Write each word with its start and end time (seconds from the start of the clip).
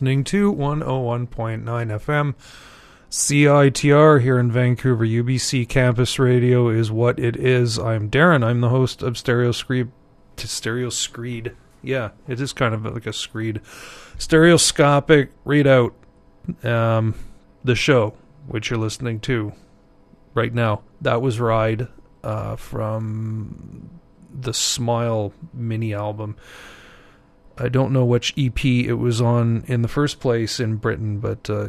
listening 0.00 0.24
to 0.24 0.50
101.9 0.50 1.62
FM. 1.62 2.34
CITR 3.10 4.22
here 4.22 4.38
in 4.38 4.50
Vancouver. 4.50 5.04
UBC 5.04 5.68
Campus 5.68 6.18
Radio 6.18 6.70
is 6.70 6.90
what 6.90 7.18
it 7.18 7.36
is. 7.36 7.78
I'm 7.78 8.08
Darren. 8.08 8.42
I'm 8.42 8.62
the 8.62 8.70
host 8.70 9.02
of 9.02 9.18
Stereo 9.18 9.52
Screed. 9.52 9.90
Stereo 10.38 10.88
Screed. 10.88 11.54
Yeah, 11.82 12.12
it 12.26 12.40
is 12.40 12.54
kind 12.54 12.72
of 12.72 12.86
like 12.86 13.04
a 13.04 13.12
screed. 13.12 13.60
Stereoscopic 14.16 15.32
readout. 15.44 15.92
Um, 16.64 17.14
the 17.62 17.74
show, 17.74 18.14
which 18.48 18.70
you're 18.70 18.78
listening 18.78 19.20
to 19.20 19.52
right 20.32 20.54
now. 20.54 20.80
That 21.02 21.20
was 21.20 21.38
Ride 21.38 21.88
uh, 22.24 22.56
from 22.56 23.90
the 24.32 24.54
Smile 24.54 25.34
mini 25.52 25.92
album. 25.92 26.36
I 27.60 27.68
don't 27.68 27.92
know 27.92 28.04
which 28.04 28.32
EP 28.38 28.64
it 28.64 28.94
was 28.94 29.20
on 29.20 29.64
in 29.66 29.82
the 29.82 29.88
first 29.88 30.18
place 30.18 30.58
in 30.60 30.76
Britain, 30.76 31.18
but 31.18 31.48
uh, 31.50 31.68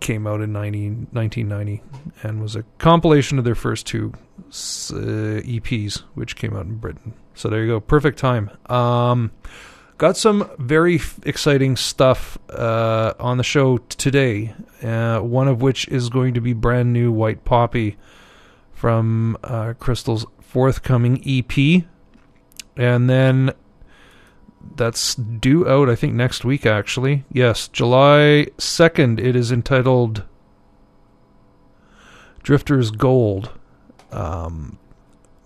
came 0.00 0.26
out 0.26 0.40
in 0.40 0.52
90, 0.52 0.90
1990 1.10 1.82
and 2.22 2.40
was 2.40 2.54
a 2.54 2.62
compilation 2.78 3.38
of 3.38 3.44
their 3.44 3.54
first 3.54 3.86
two 3.86 4.12
uh, 4.38 5.42
EPs, 5.42 6.02
which 6.14 6.36
came 6.36 6.56
out 6.56 6.66
in 6.66 6.76
Britain. 6.76 7.14
So 7.34 7.48
there 7.48 7.62
you 7.62 7.72
go, 7.72 7.80
perfect 7.80 8.18
time. 8.18 8.50
Um, 8.66 9.32
got 9.98 10.16
some 10.16 10.48
very 10.58 10.96
f- 10.96 11.18
exciting 11.24 11.76
stuff 11.76 12.38
uh, 12.50 13.14
on 13.18 13.38
the 13.38 13.44
show 13.44 13.78
today. 13.78 14.54
Uh, 14.82 15.20
one 15.20 15.48
of 15.48 15.62
which 15.62 15.88
is 15.88 16.08
going 16.08 16.34
to 16.34 16.40
be 16.40 16.52
brand 16.52 16.92
new 16.92 17.10
White 17.10 17.44
Poppy 17.44 17.96
from 18.72 19.36
uh, 19.44 19.74
Crystal's 19.78 20.26
forthcoming 20.40 21.22
EP, 21.26 21.84
and 22.76 23.08
then 23.08 23.52
that's 24.76 25.14
due 25.14 25.68
out, 25.68 25.88
I 25.88 25.94
think, 25.94 26.14
next 26.14 26.44
week, 26.44 26.66
actually. 26.66 27.24
Yes, 27.32 27.68
July 27.68 28.46
2nd. 28.58 29.20
It 29.20 29.36
is 29.36 29.52
entitled 29.52 30.24
Drifter's 32.42 32.90
Gold. 32.90 33.50
Um, 34.10 34.78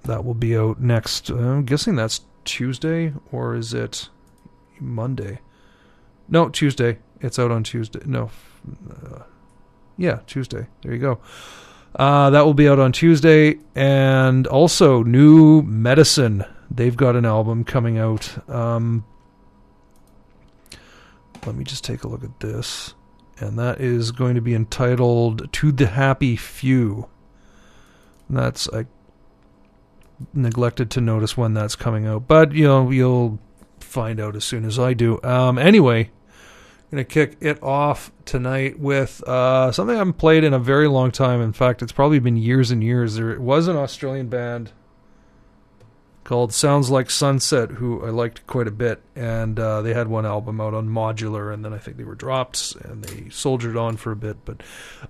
that 0.05 0.25
will 0.25 0.35
be 0.35 0.57
out 0.57 0.81
next. 0.81 1.29
I'm 1.31 1.65
guessing 1.65 1.97
that's 1.97 2.23
Tuesday, 2.45 3.13
or 3.33 3.55
is 3.55 3.75
it 3.75 4.09
Monday? 4.81 5.41
No, 6.29 6.49
Tuesday. 6.49 6.99
It's 7.21 7.39
out 7.39 7.51
on 7.51 7.65
Tuesday. 7.65 8.01
No. 8.05 8.31
Uh, 8.91 9.23
yeah, 9.97 10.21
Tuesday. 10.27 10.67
There 10.83 10.93
you 10.93 10.99
go. 10.99 11.21
Uh, 11.95 12.31
that 12.31 12.45
will 12.45 12.55
be 12.55 12.69
out 12.69 12.79
on 12.79 12.93
Tuesday. 12.93 13.59
And 13.75 14.47
also, 14.47 15.03
New 15.03 15.63
Medicine 15.63 16.45
They've 16.71 16.97
got 16.97 17.17
an 17.17 17.25
album 17.25 17.65
coming 17.65 17.99
out. 17.99 18.49
Um, 18.51 19.05
let 21.45 21.55
me 21.55 21.65
just 21.65 21.85
take 21.85 22.05
a 22.05 22.09
look 22.09 22.25
at 22.25 22.41
this. 22.41 22.95
And 23.39 23.59
that 23.59 23.81
is 23.81 24.13
going 24.13 24.35
to 24.35 24.41
be 24.41 24.55
entitled 24.55 25.53
To 25.53 25.73
the 25.73 25.87
Happy 25.87 26.37
Few. 26.37 27.09
And 28.29 28.39
that's, 28.39 28.69
I 28.73 28.87
neglected 30.33 30.91
to 30.93 31.01
notice 31.01 31.37
when 31.37 31.55
that's 31.55 31.77
coming 31.77 32.07
out. 32.07 32.27
But, 32.27 32.53
you 32.53 32.65
know, 32.65 32.91
you'll 32.91 33.39
find 33.81 34.21
out 34.21 34.37
as 34.37 34.45
soon 34.45 34.65
as 34.65 34.79
I 34.79 34.95
do. 34.95 35.21
Um, 35.23 35.59
anyway, 35.59 36.05
I'm 36.05 36.91
going 36.91 37.05
to 37.05 37.13
kick 37.13 37.37
it 37.41 37.63
off 37.63 38.11
tonight 38.25 38.79
with 38.79 39.23
uh, 39.29 39.71
something 39.71 39.95
I 39.95 39.99
haven't 39.99 40.15
played 40.15 40.43
in 40.43 40.55
a 40.55 40.59
very 40.59 40.89
long 40.89 41.11
time. 41.11 41.41
In 41.41 41.53
fact, 41.53 41.83
it's 41.83 41.93
probably 41.93 42.19
been 42.19 42.37
years 42.37 42.71
and 42.71 42.83
years. 42.83 43.17
There 43.17 43.39
was 43.39 43.69
an 43.69 43.77
Australian 43.77 44.29
band 44.29 44.73
called 46.27 46.53
Sounds 46.53 46.91
Like 46.91 47.09
Sunset, 47.09 47.71
who 47.71 48.05
I 48.05 48.11
liked 48.11 48.49
quite 48.49 48.67
a 48.67 48.73
bit, 48.73 49.01
and 49.15 49.61
uh, 49.61 49.81
they 49.81 49.95
had 49.95 50.09
one 50.09 50.27
album 50.27 50.61
out 50.61 50.75
on 50.75 50.89
Modular, 50.89 51.55
and 51.55 51.65
then 51.65 51.73
I 51.73 51.79
think 51.79 51.99
they 51.99 52.05
were 52.05 52.17
dropped, 52.17 52.75
and 52.83 53.05
they 53.05 53.31
soldiered 53.31 53.77
on 53.77 53.97
for 53.97 54.11
a 54.11 54.17
bit, 54.17 54.45
but 54.45 54.61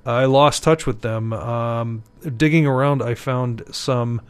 I 0.04 0.26
lost 0.26 0.62
touch 0.62 0.86
with 0.86 1.00
them. 1.00 1.32
Um, 1.32 2.02
digging 2.36 2.66
around, 2.66 3.02
I 3.02 3.14
found 3.14 3.62
some 3.72 4.20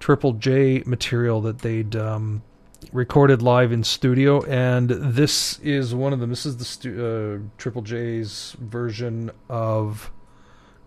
Triple 0.00 0.32
J 0.32 0.82
material 0.86 1.42
that 1.42 1.58
they'd 1.58 1.94
um, 1.94 2.42
recorded 2.90 3.42
live 3.42 3.70
in 3.70 3.84
studio, 3.84 4.42
and 4.46 4.88
this 4.88 5.58
is 5.58 5.94
one 5.94 6.14
of 6.14 6.20
them. 6.20 6.30
This 6.30 6.46
is 6.46 6.56
the 6.56 6.64
stu- 6.64 7.44
uh, 7.44 7.58
Triple 7.58 7.82
J's 7.82 8.56
version 8.58 9.30
of 9.50 10.10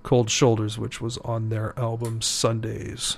Cold 0.02 0.32
Shoulders, 0.32 0.80
which 0.80 1.00
was 1.00 1.20
on 1.20 1.50
their 1.50 1.78
album 1.78 2.24
Sundays. 2.24 3.18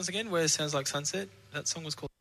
once 0.00 0.08
again, 0.08 0.30
where 0.30 0.44
it 0.44 0.48
sounds 0.48 0.72
like 0.72 0.86
sunset. 0.86 1.28
That 1.52 1.68
song 1.68 1.84
was 1.84 1.94
called. 1.94 2.19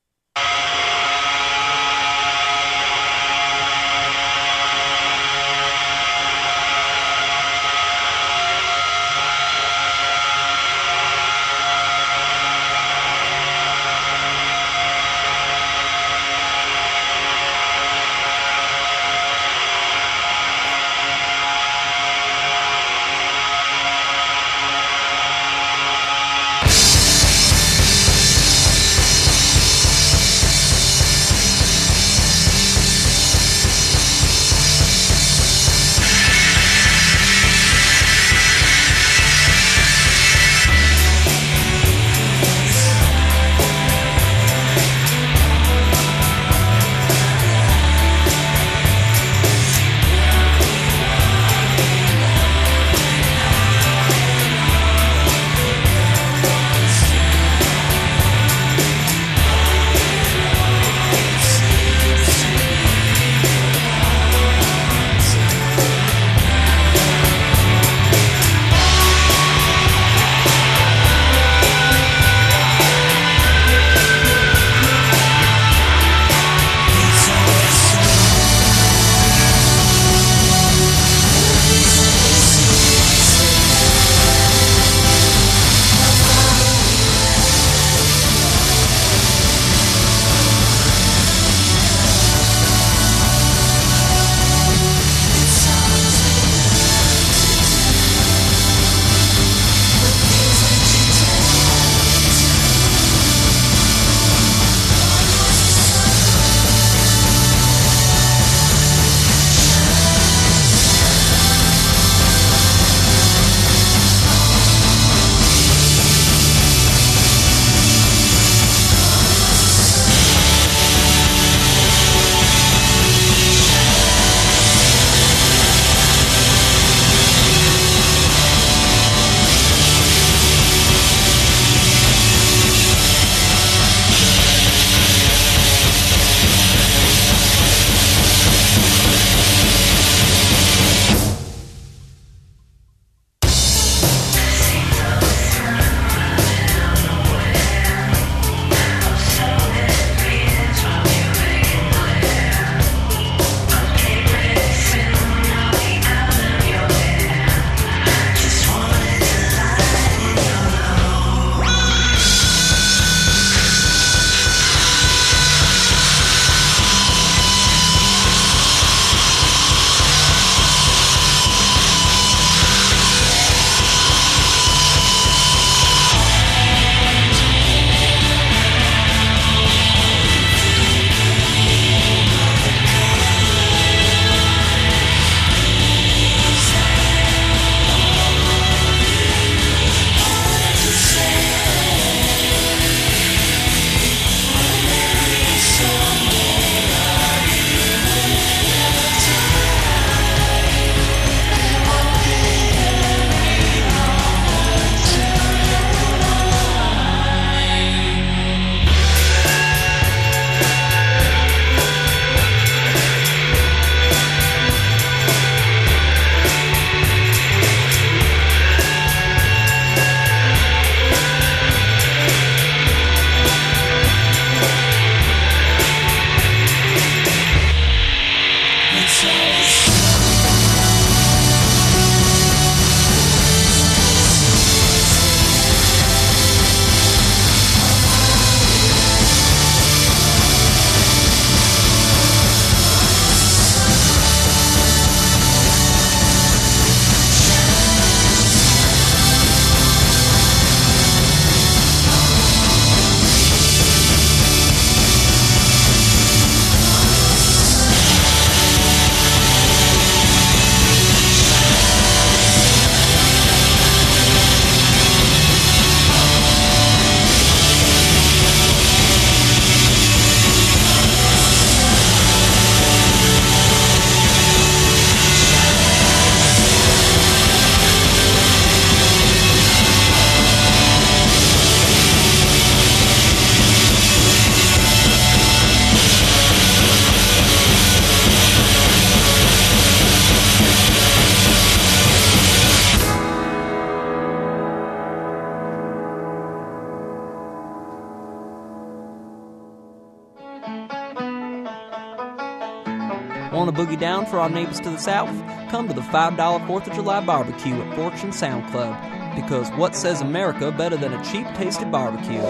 For 304.25 304.39
our 304.39 304.49
neighbors 304.49 304.79
to 304.81 304.89
the 304.89 304.97
south? 304.97 305.29
Come 305.69 305.87
to 305.87 305.93
the 305.93 306.01
$5 306.01 306.35
4th 306.35 306.87
of 306.87 306.93
July 306.93 307.19
barbecue 307.21 307.75
at 307.75 307.95
Fortune 307.95 308.31
Sound 308.31 308.69
Club. 308.71 308.95
Because 309.35 309.69
what 309.71 309.95
says 309.95 310.21
America 310.21 310.71
better 310.71 310.97
than 310.97 311.13
a 311.13 311.23
cheap 311.23 311.45
tasted 311.55 311.91
barbecue? 311.91 312.41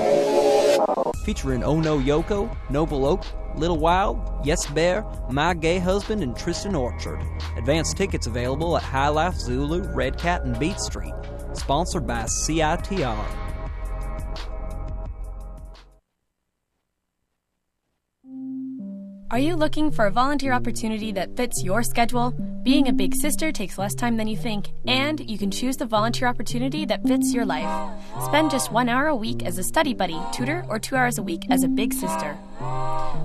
Featuring 1.23 1.63
Oh 1.63 1.79
No 1.79 1.99
Yoko, 1.99 2.55
Noble 2.69 3.05
Oak, 3.05 3.23
Little 3.55 3.77
Wild, 3.77 4.19
Yes 4.43 4.65
Bear, 4.67 5.05
My 5.29 5.53
Gay 5.53 5.79
Husband, 5.79 6.23
and 6.23 6.35
Tristan 6.35 6.75
Orchard. 6.75 7.21
Advance 7.57 7.93
tickets 7.93 8.27
available 8.27 8.77
at 8.77 8.83
High 8.83 9.09
Life 9.09 9.35
Zulu, 9.35 9.83
Red 9.93 10.17
Cat, 10.17 10.43
and 10.43 10.57
Beat 10.57 10.79
Street. 10.79 11.13
Sponsored 11.53 12.07
by 12.07 12.23
CITR. 12.23 13.48
Are 19.31 19.37
you 19.37 19.55
looking 19.55 19.91
for 19.91 20.07
a 20.07 20.11
volunteer 20.11 20.53
opportunity 20.53 21.11
that 21.11 21.37
fits 21.37 21.63
your 21.63 21.83
schedule? 21.83 22.31
Being 22.63 22.87
a 22.87 22.93
big 22.93 23.13
sister 23.13 23.51
takes 23.51 23.77
less 23.77 23.93
time 23.93 24.17
than 24.17 24.27
you 24.27 24.35
think, 24.35 24.69
and 24.87 25.19
you 25.29 25.37
can 25.37 25.51
choose 25.51 25.77
the 25.77 25.85
volunteer 25.85 26.27
opportunity 26.27 26.83
that 26.85 27.07
fits 27.07 27.31
your 27.31 27.45
life. 27.45 27.69
Spend 28.23 28.49
just 28.49 28.71
one 28.71 28.89
hour 28.89 29.05
a 29.05 29.15
week 29.15 29.45
as 29.45 29.59
a 29.59 29.63
study 29.63 29.93
buddy, 29.93 30.19
tutor, 30.33 30.65
or 30.67 30.79
two 30.79 30.95
hours 30.95 31.19
a 31.19 31.23
week 31.23 31.43
as 31.51 31.63
a 31.63 31.67
big 31.67 31.93
sister. 31.93 32.35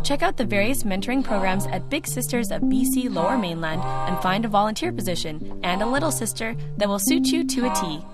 Check 0.05 0.23
out 0.23 0.37
the 0.37 0.45
various 0.45 0.83
mentoring 0.83 1.25
programs 1.25 1.64
at 1.69 1.88
Big 1.88 2.07
Sisters 2.07 2.51
of 2.51 2.61
BC 2.61 3.09
Lower 3.09 3.38
Mainland 3.38 3.81
and 3.83 4.23
find 4.23 4.45
a 4.45 4.49
volunteer 4.49 4.93
position 4.93 5.59
and 5.64 5.81
a 5.81 5.87
little 5.87 6.11
sister 6.11 6.55
that 6.77 6.87
will 6.87 6.99
suit 6.99 7.29
you 7.29 7.45
to 7.45 7.64
a 7.64 7.75
T. 7.75 8.05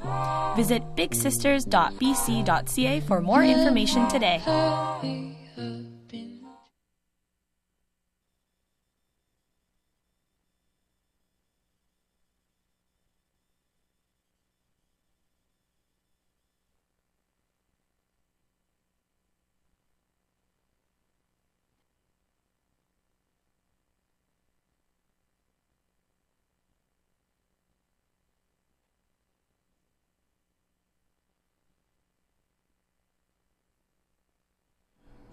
Visit 0.54 0.84
bigsisters.bc.ca 0.94 3.00
for 3.00 3.20
more 3.20 3.42
information 3.42 4.08
today. 4.08 4.40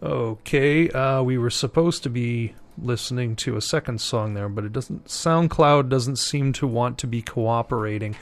Okay, 0.01 0.89
uh, 0.89 1.23
we 1.23 1.37
were 1.37 1.49
supposed 1.49 2.03
to 2.03 2.09
be 2.09 2.53
listening 2.77 3.35
to 3.37 3.57
a 3.57 3.61
second 3.61 3.99
song 3.99 4.35
there, 4.35 4.49
but 4.49 4.63
it 4.63 4.73
doesn't. 4.73 5.05
SoundCloud 5.05 5.89
doesn't 5.89 6.17
seem 6.17 6.53
to 6.53 6.67
want 6.67 6.99
to 6.99 7.07
be 7.07 7.21
cooperating. 7.21 8.15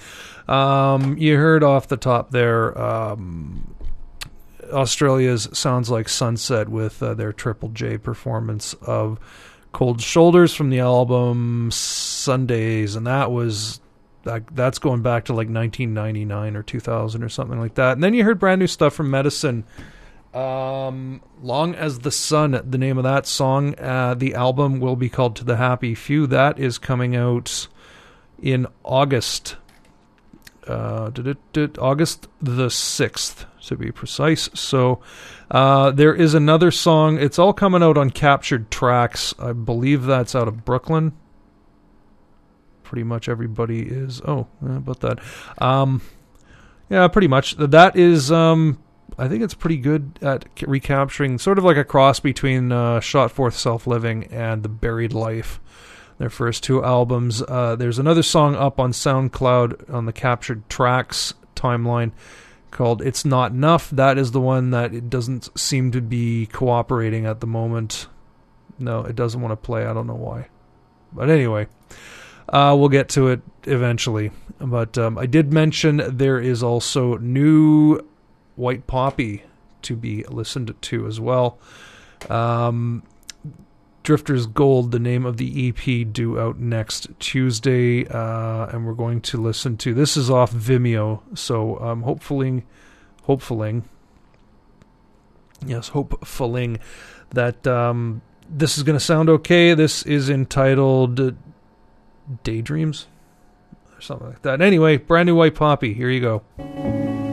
Um, 0.48 1.18
you 1.18 1.36
heard 1.38 1.64
off 1.64 1.88
the 1.88 1.98
top 1.98 2.32
there. 2.32 2.78
Um, 2.78 3.76
Australia's 4.72 5.50
sounds 5.54 5.90
like 5.90 6.10
Sunset 6.10 6.70
with 6.70 7.04
uh, 7.04 7.14
their 7.14 7.34
Triple 7.34 7.70
J 7.70 7.98
performance 7.98 8.74
of 8.76 9.20
Cold 9.74 10.02
Shoulders 10.02 10.54
from 10.54 10.70
the 10.70 10.80
album 10.80 11.70
Sundays, 11.72 12.96
and 12.96 13.06
that 13.06 13.32
was 13.32 13.82
that, 14.24 14.44
that's 14.56 14.80
going 14.80 15.02
back 15.02 15.26
to 15.26 15.34
like 15.34 15.50
1999 15.50 16.56
or 16.56 16.64
2000 16.64 17.24
or 17.24 17.30
something 17.30 17.60
like 17.60 17.76
that. 17.76 17.94
And 17.94 18.04
then 18.04 18.14
you 18.14 18.24
heard 18.24 18.40
brand 18.40 18.60
new 18.60 18.68
stuff 18.68 18.94
from 18.94 19.12
Medicine. 19.12 19.66
Um, 20.36 21.22
Long 21.42 21.76
as 21.76 22.00
the 22.00 22.12
Sun, 22.12 22.62
the 22.70 22.78
name 22.78 22.98
of 22.98 23.06
that 23.06 23.26
song. 23.26 23.74
Uh, 23.80 24.16
the 24.16 24.36
album 24.36 24.82
will 24.82 24.98
be 24.98 25.08
called 25.08 25.38
To 25.38 25.46
the 25.46 25.56
Happy 25.56 25.96
Few. 25.96 26.28
That 26.28 26.60
is 26.60 26.78
coming 26.78 27.16
out 27.16 27.68
in 28.42 28.68
August. 28.84 29.56
Uh, 30.68 31.12
August 31.80 32.28
the 32.42 32.68
6th, 32.68 33.46
to 33.68 33.78
be 33.78 33.92
precise. 33.92 34.50
So 34.54 35.00
uh, 35.52 35.92
there 35.92 36.14
is 36.14 36.34
another 36.34 36.72
song. 36.72 37.18
It's 37.18 37.40
all 37.40 37.54
coming 37.54 37.82
out 37.82 37.98
on 37.98 38.10
Captured 38.10 38.70
Tracks. 38.72 39.34
I 39.40 39.54
believe 39.54 40.04
that's 40.04 40.36
out 40.36 40.50
of 40.50 40.66
Brooklyn. 40.66 41.14
Pretty 42.84 43.04
much 43.04 43.30
everybody 43.30 43.84
is. 43.84 44.22
Oh, 44.22 44.48
about 44.62 45.00
that. 45.00 45.20
Um, 45.60 46.02
yeah, 46.90 47.08
pretty 47.08 47.28
much. 47.28 47.56
That 47.58 47.96
is 47.96 48.32
um, 48.32 48.80
I 49.18 49.28
think 49.28 49.44
it's 49.44 49.54
pretty 49.54 49.78
good 49.78 50.20
at 50.22 50.46
recapturing 50.62 51.38
sort 51.38 51.58
of 51.58 51.64
like 51.64 51.78
a 51.78 51.86
cross 51.86 52.20
between 52.20 52.72
uh, 52.72 53.00
Shot 53.00 53.32
Forth 53.32 53.58
Self 53.58 53.88
Living 53.88 54.26
and 54.26 54.62
The 54.62 54.70
Buried 54.70 55.14
Life, 55.14 55.62
their 56.18 56.30
first 56.30 56.64
two 56.64 56.84
albums. 56.84 57.42
Uh, 57.42 57.76
there's 57.78 58.00
another 58.00 58.24
song 58.24 58.56
up 58.56 58.80
on 58.80 58.92
SoundCloud 58.92 59.94
on 59.94 60.06
the 60.06 60.14
captured 60.14 60.70
tracks 60.70 61.34
timeline 61.56 62.12
called 62.72 63.02
It's 63.02 63.24
Not 63.24 63.52
Enough. 63.52 63.90
That 63.92 64.18
is 64.18 64.32
the 64.32 64.42
one 64.42 64.72
that 64.72 64.94
it 64.94 65.10
doesn't 65.10 65.58
seem 65.58 65.92
to 65.92 66.02
be 66.02 66.48
cooperating 66.48 67.26
at 67.26 67.40
the 67.40 67.48
moment. 67.48 68.08
No, 68.78 69.02
it 69.02 69.16
doesn't 69.16 69.40
want 69.40 69.54
to 69.54 69.66
play. 69.66 69.86
I 69.86 69.94
don't 69.94 70.08
know 70.08 70.14
why. 70.14 70.50
But 71.14 71.30
anyway, 71.30 71.68
uh, 72.50 72.76
we'll 72.78 72.90
get 72.90 73.08
to 73.10 73.30
it 73.30 73.42
eventually. 73.64 74.32
But 74.60 74.98
um, 74.98 75.18
I 75.18 75.26
did 75.26 75.54
mention 75.54 76.18
there 76.18 76.40
is 76.40 76.62
also 76.62 77.16
new 77.18 78.02
White 78.56 78.88
Poppy 78.88 79.44
to 79.84 79.96
be 79.96 80.24
listened 80.24 80.74
to 80.80 81.08
as 81.08 81.20
well. 81.20 81.58
Um, 82.30 83.04
Drifter's 84.04 84.46
Gold, 84.46 84.92
the 84.92 85.00
name 85.00 85.26
of 85.26 85.38
the 85.38 85.70
EP, 85.70 86.14
due 86.14 86.40
out 86.40 86.60
next 86.60 87.08
Tuesday, 87.20 88.08
uh, 88.08 88.68
and 88.68 88.86
we're 88.86 88.94
going 88.94 89.20
to 89.22 89.38
listen 89.42 89.78
to. 89.78 89.94
This 89.96 90.16
is 90.16 90.30
off 90.30 90.54
Vimeo, 90.54 91.22
so 91.36 91.80
um, 91.80 92.04
hopefully, 92.04 92.66
hopefully, 93.24 93.82
yes, 95.66 95.90
hopefully 95.90 96.78
that 97.32 97.66
um, 97.66 98.22
this 98.48 98.78
is 98.78 98.84
going 98.84 98.98
to 98.98 99.04
sound 99.04 99.28
okay. 99.28 99.74
This 99.74 100.04
is 100.04 100.30
entitled 100.30 101.36
Daydreams 102.44 103.08
or 103.96 104.02
something 104.02 104.28
like 104.28 104.44
that. 104.44 104.62
Anyway, 104.62 104.98
brand 104.98 105.26
new 105.26 105.36
White 105.36 105.56
Poppy. 105.56 105.96
Here 105.96 106.12
you 106.12 106.22
go. 106.22 107.25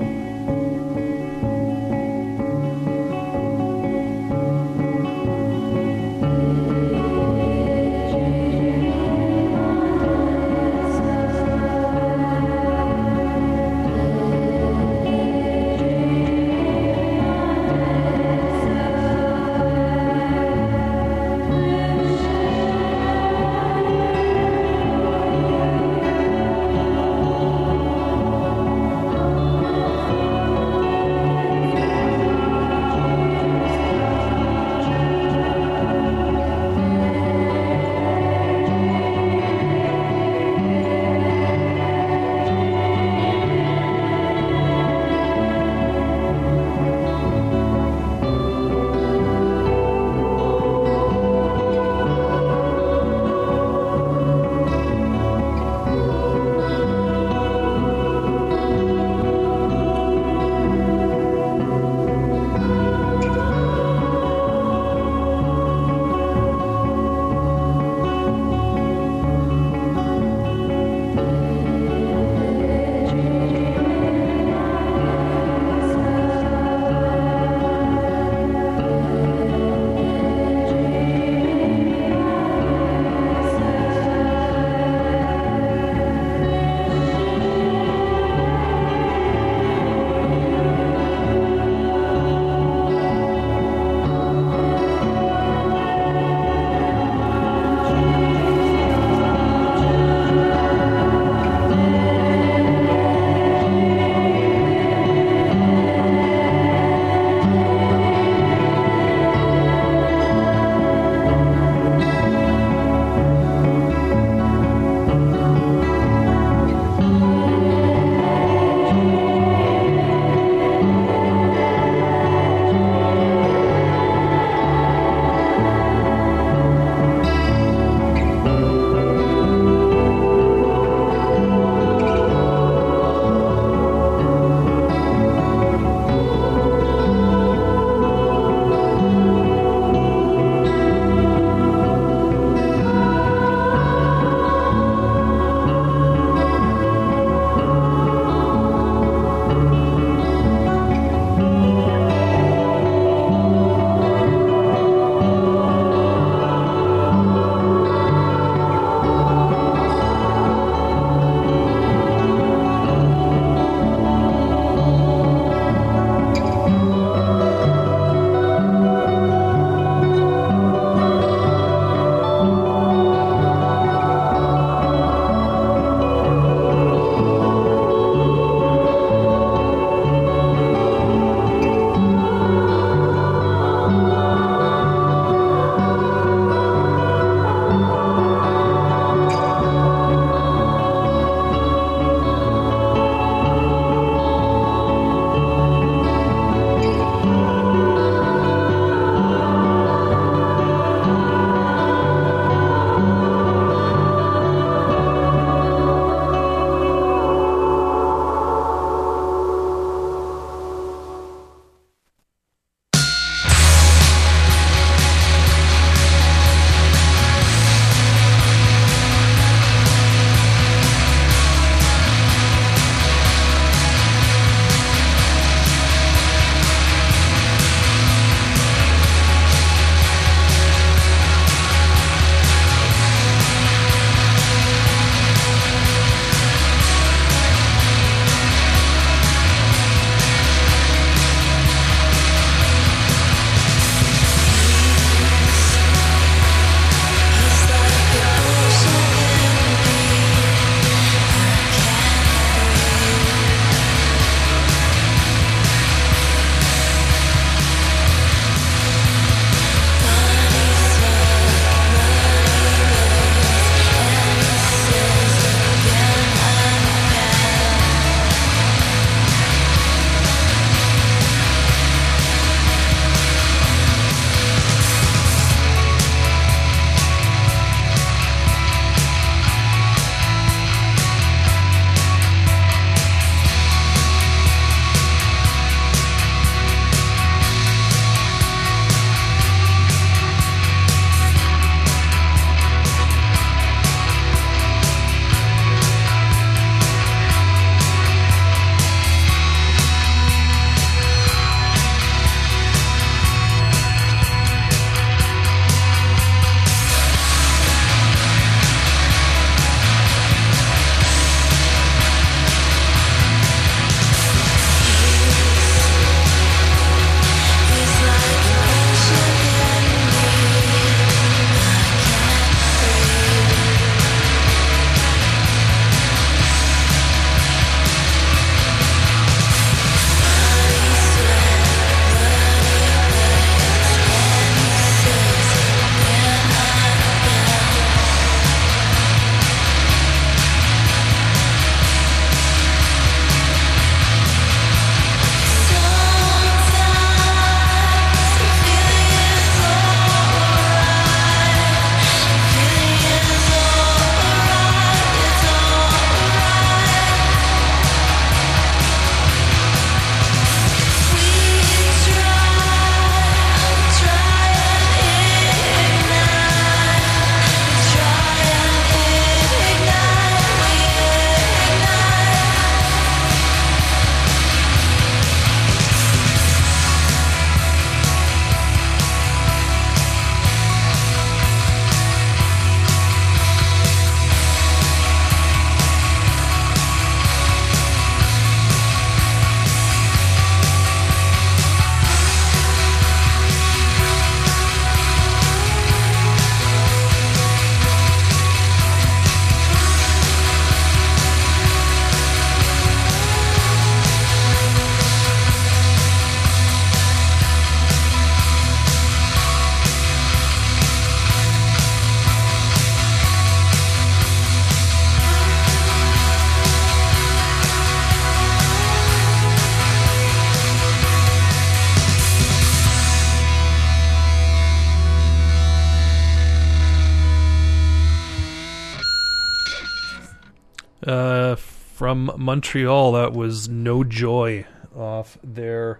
From 432.12 432.30
Montreal, 432.36 433.12
that 433.12 433.32
was 433.32 433.70
No 433.70 434.04
Joy 434.04 434.66
off 434.94 435.38
their. 435.42 435.98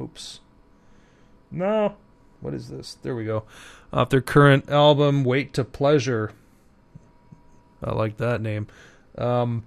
Oops. 0.00 0.40
No. 1.50 1.94
What 2.40 2.54
is 2.54 2.70
this? 2.70 2.96
There 3.02 3.14
we 3.14 3.26
go. 3.26 3.44
Off 3.92 4.08
their 4.08 4.22
current 4.22 4.70
album, 4.70 5.24
Wait 5.24 5.52
to 5.52 5.62
Pleasure. 5.62 6.32
I 7.84 7.92
like 7.92 8.16
that 8.16 8.40
name. 8.40 8.66
Um, 9.18 9.64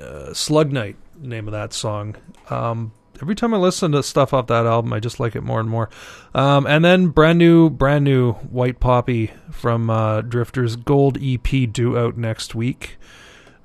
uh, 0.00 0.34
Slug 0.34 0.70
Night, 0.70 0.94
name 1.18 1.48
of 1.48 1.52
that 1.52 1.72
song. 1.72 2.14
Um, 2.48 2.92
every 3.20 3.34
time 3.34 3.52
I 3.52 3.56
listen 3.56 3.90
to 3.90 4.04
stuff 4.04 4.32
off 4.32 4.46
that 4.46 4.66
album, 4.66 4.92
I 4.92 5.00
just 5.00 5.18
like 5.18 5.34
it 5.34 5.42
more 5.42 5.58
and 5.58 5.68
more. 5.68 5.90
Um, 6.32 6.64
and 6.64 6.84
then 6.84 7.08
brand 7.08 7.40
new, 7.40 7.68
brand 7.68 8.04
new 8.04 8.34
White 8.34 8.78
Poppy 8.78 9.32
from 9.50 9.90
uh, 9.90 10.20
Drifter's 10.20 10.76
Gold 10.76 11.18
EP 11.20 11.72
due 11.72 11.98
out 11.98 12.16
next 12.16 12.54
week. 12.54 12.96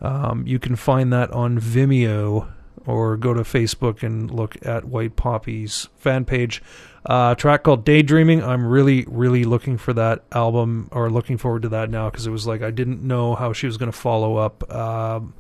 Um, 0.02 0.46
you 0.46 0.60
can 0.60 0.76
find 0.76 1.12
that 1.14 1.32
on 1.32 1.60
Vimeo 1.60 2.52
or 2.86 3.18
go 3.18 3.34
to 3.34 3.42
Facebook 3.42 4.04
and 4.04 4.30
look 4.30 4.58
at 4.66 4.86
White 4.86 5.16
Poppy's 5.16 5.90
fan 5.96 6.26
page. 6.26 6.62
Uh, 7.06 7.36
track 7.36 7.64
called 7.64 7.86
Daydreaming. 7.86 8.44
I'm 8.44 8.66
really, 8.66 9.06
really 9.08 9.44
looking 9.44 9.78
for 9.78 9.94
that 9.94 10.24
album 10.32 10.90
or 10.92 11.10
looking 11.10 11.38
forward 11.38 11.64
to 11.64 11.70
that 11.70 11.90
now 11.90 12.10
because 12.10 12.28
it 12.28 12.32
was 12.32 12.48
like 12.48 12.62
I 12.62 12.72
didn't 12.72 13.04
know 13.04 13.36
how 13.36 13.54
she 13.54 13.66
was 13.68 13.78
going 13.78 13.92
to 13.92 13.98
follow 13.98 14.38
up. 14.38 14.72
Um, 14.74 15.34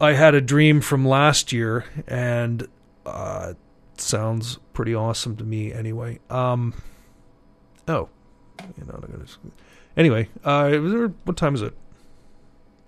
I 0.00 0.12
had 0.12 0.34
a 0.34 0.40
dream 0.40 0.80
from 0.80 1.06
last 1.06 1.52
year 1.52 1.84
and 2.06 2.66
uh, 3.04 3.54
sounds 3.98 4.58
pretty 4.72 4.94
awesome 4.94 5.36
to 5.36 5.44
me 5.44 5.72
anyway. 5.72 6.20
Um, 6.30 6.74
oh, 7.86 8.08
you 8.78 8.84
know, 8.86 9.02
anyway, 9.96 10.28
uh, 10.42 10.70
what 11.24 11.36
time 11.36 11.54
is 11.54 11.62
it? 11.62 11.74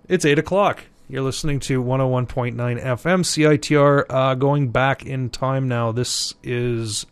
It's 0.08 0.24
eight 0.24 0.38
o'clock. 0.38 0.84
You're 1.08 1.22
listening 1.22 1.60
to 1.60 1.82
101.9 1.82 2.54
FM 2.56 3.22
CITR. 3.22 4.04
Uh, 4.08 4.34
going 4.34 4.70
back 4.70 5.06
in 5.06 5.30
time 5.30 5.68
now, 5.68 5.92
this 5.92 6.34
is 6.42 7.06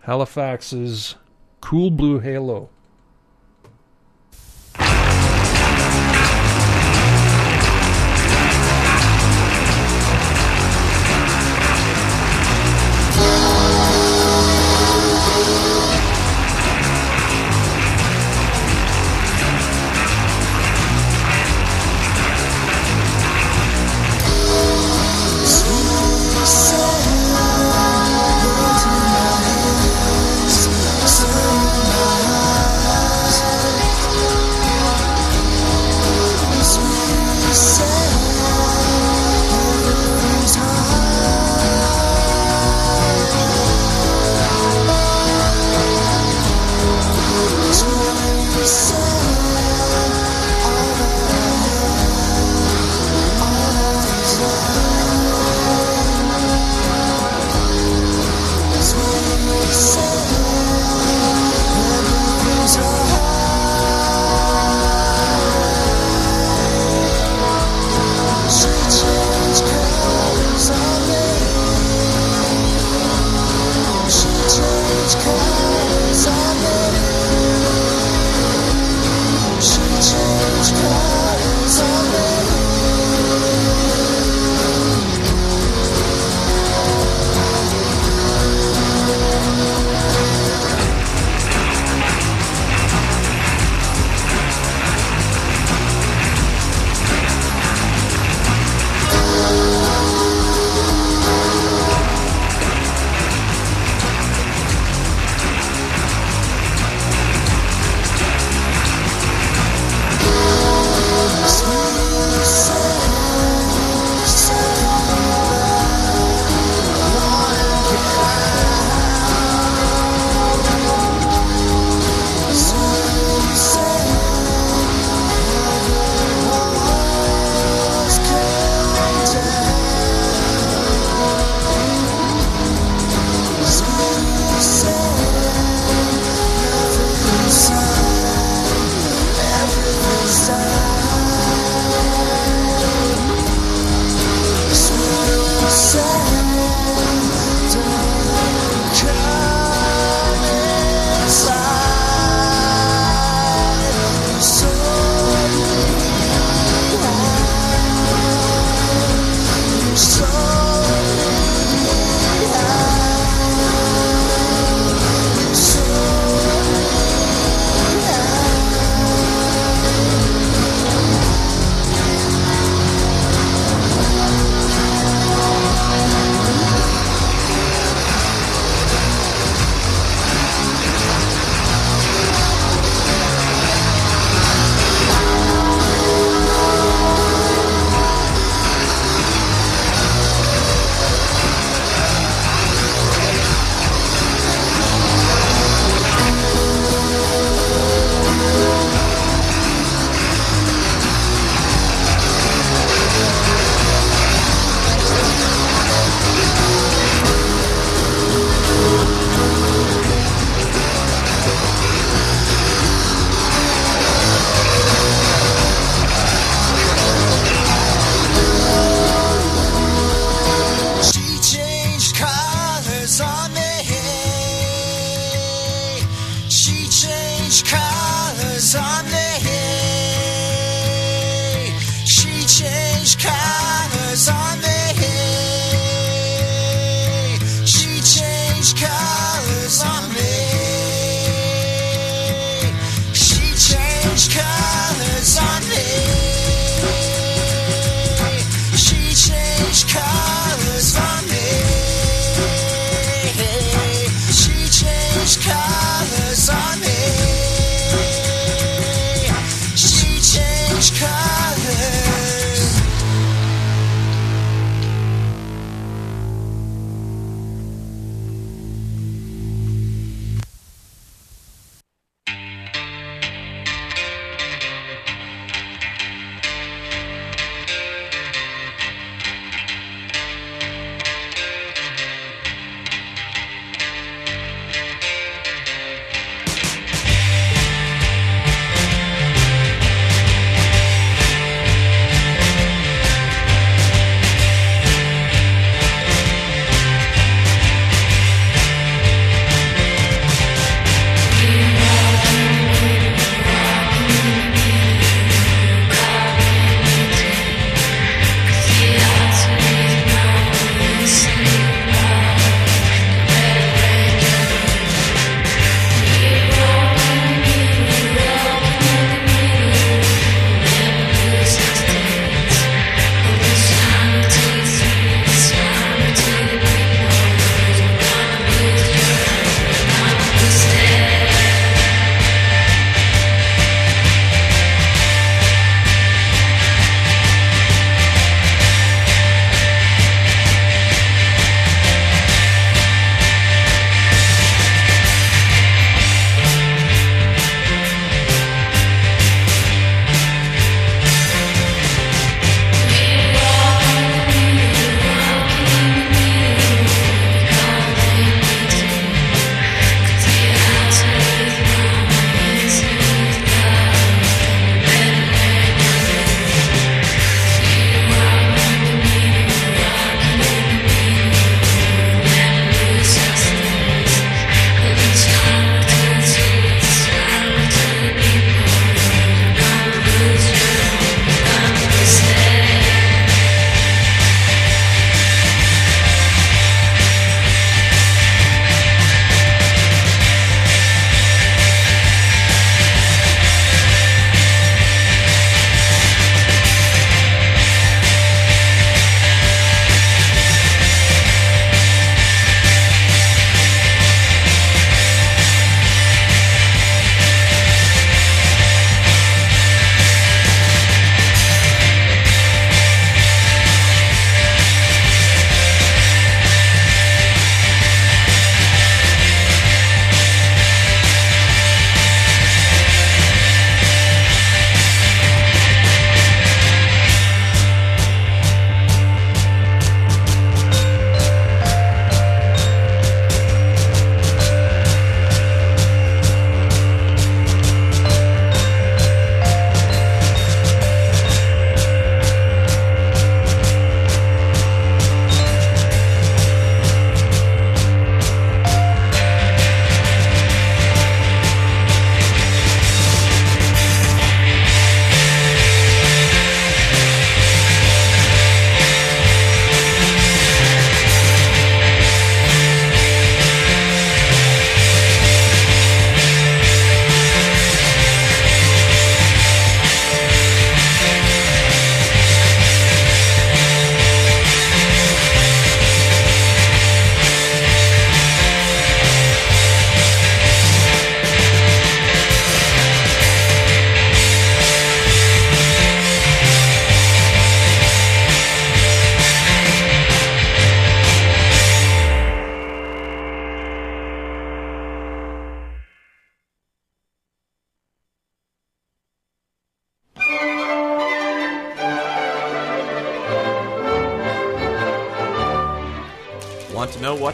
Halifax's 0.00 1.16
Cool 1.60 1.90
Blue 1.90 2.18
Halo. 2.18 2.68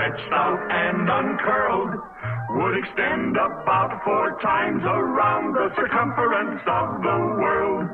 stretched 0.00 0.32
out 0.32 0.58
and 0.70 1.08
uncurled, 1.10 2.00
would 2.50 2.78
extend 2.78 3.36
about 3.36 4.02
four 4.04 4.38
times 4.40 4.82
around 4.84 5.52
the 5.52 5.68
circumference 5.76 6.60
of 6.66 7.02
the 7.02 7.18
world. 7.40 7.88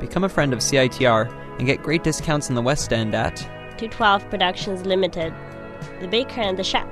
Become 0.00 0.24
a 0.24 0.28
friend 0.28 0.52
of 0.52 0.60
CITR 0.60 1.30
and 1.58 1.66
get 1.66 1.82
great 1.82 2.02
discounts 2.02 2.48
in 2.48 2.54
the 2.54 2.62
West 2.62 2.92
End 2.92 3.14
at 3.14 3.36
212 3.78 4.30
Productions 4.30 4.86
Limited, 4.86 5.34
The 6.00 6.08
Baker 6.08 6.40
and 6.40 6.58
the 6.58 6.64
Chef, 6.64 6.88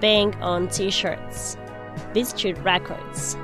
Bang 0.00 0.34
on 0.36 0.68
T-shirts, 0.68 1.56
Beatstreet 2.12 2.62
Records, 2.64 3.36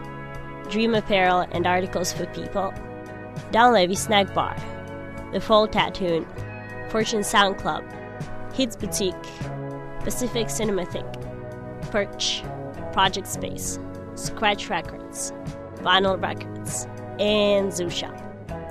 Dream 0.70 0.94
Apparel 0.94 1.46
and 1.52 1.66
Articles 1.66 2.12
for 2.12 2.26
People, 2.26 2.72
Dunlevy 3.52 3.96
Snack 3.96 4.34
Bar, 4.34 4.56
The 5.32 5.40
Full 5.40 5.66
Tattoo, 5.68 6.26
Fortune 6.90 7.24
Sound 7.24 7.58
Club, 7.58 7.84
Hits 8.56 8.74
Boutique, 8.74 9.14
Pacific 10.00 10.46
Cinematheque, 10.46 11.90
Perch, 11.90 12.42
Project 12.92 13.26
Space, 13.26 13.78
Scratch 14.14 14.70
Records, 14.70 15.32
Vinyl 15.80 16.20
Records, 16.20 16.86
and 17.18 17.70
Zoo 17.70 17.90
Shop. 17.90 18.18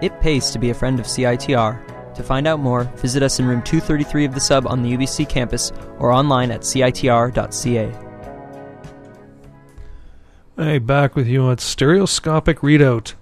It 0.02 0.20
pays 0.22 0.50
to 0.50 0.58
be 0.58 0.72
a 0.72 0.74
friend 0.74 1.00
of 1.00 1.06
CITR. 1.06 2.16
To 2.16 2.24
find 2.24 2.48
out 2.48 2.60
more, 2.60 2.86
visit 2.96 3.22
us 3.22 3.40
in 3.40 3.46
room 3.46 3.62
233 3.62 4.26
of 4.26 4.34
the 4.34 4.40
sub 4.40 4.66
on 4.66 4.82
the 4.82 4.98
UBC 4.98 5.30
campus 5.30 5.72
or 6.00 6.12
online 6.12 6.50
at 6.50 6.62
citr.ca. 6.62 7.92
Hey, 10.58 10.80
back 10.80 11.16
with 11.16 11.28
you 11.28 11.44
on 11.44 11.60
Stereoscopic 11.60 12.60
Readout. 12.60 13.14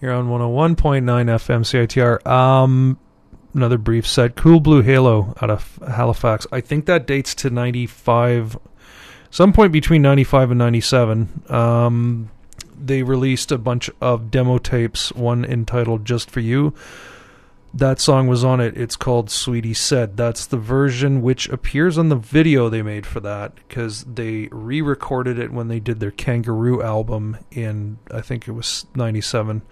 You're 0.00 0.12
on 0.12 0.28
101.9 0.28 1.02
FM 1.04 1.60
CITR. 1.60 2.26
Um, 2.26 2.98
another 3.54 3.78
brief 3.78 4.06
set. 4.06 4.36
Cool 4.36 4.60
Blue 4.60 4.82
Halo 4.82 5.34
out 5.40 5.50
of 5.50 5.78
Halifax. 5.86 6.46
I 6.52 6.60
think 6.60 6.86
that 6.86 7.06
dates 7.06 7.34
to 7.36 7.50
95, 7.50 8.58
some 9.30 9.52
point 9.52 9.72
between 9.72 10.02
95 10.02 10.52
and 10.52 10.58
97. 10.58 11.42
Um, 11.48 12.30
they 12.78 13.02
released 13.02 13.52
a 13.52 13.58
bunch 13.58 13.90
of 14.00 14.30
demo 14.30 14.58
tapes, 14.58 15.12
one 15.12 15.44
entitled 15.44 16.04
Just 16.04 16.30
For 16.30 16.40
You. 16.40 16.74
That 17.72 18.00
song 18.00 18.26
was 18.26 18.42
on 18.42 18.60
it. 18.60 18.76
It's 18.76 18.96
called 18.96 19.30
Sweetie 19.30 19.74
Said. 19.74 20.16
That's 20.16 20.44
the 20.46 20.56
version 20.56 21.22
which 21.22 21.48
appears 21.50 21.98
on 21.98 22.08
the 22.08 22.16
video 22.16 22.68
they 22.68 22.82
made 22.82 23.06
for 23.06 23.20
that 23.20 23.54
because 23.54 24.02
they 24.04 24.48
re 24.50 24.82
recorded 24.82 25.38
it 25.38 25.52
when 25.52 25.68
they 25.68 25.78
did 25.78 26.00
their 26.00 26.10
Kangaroo 26.10 26.82
album 26.82 27.36
in, 27.52 27.98
I 28.12 28.22
think 28.22 28.48
it 28.48 28.52
was 28.52 28.86
97. 28.96 29.62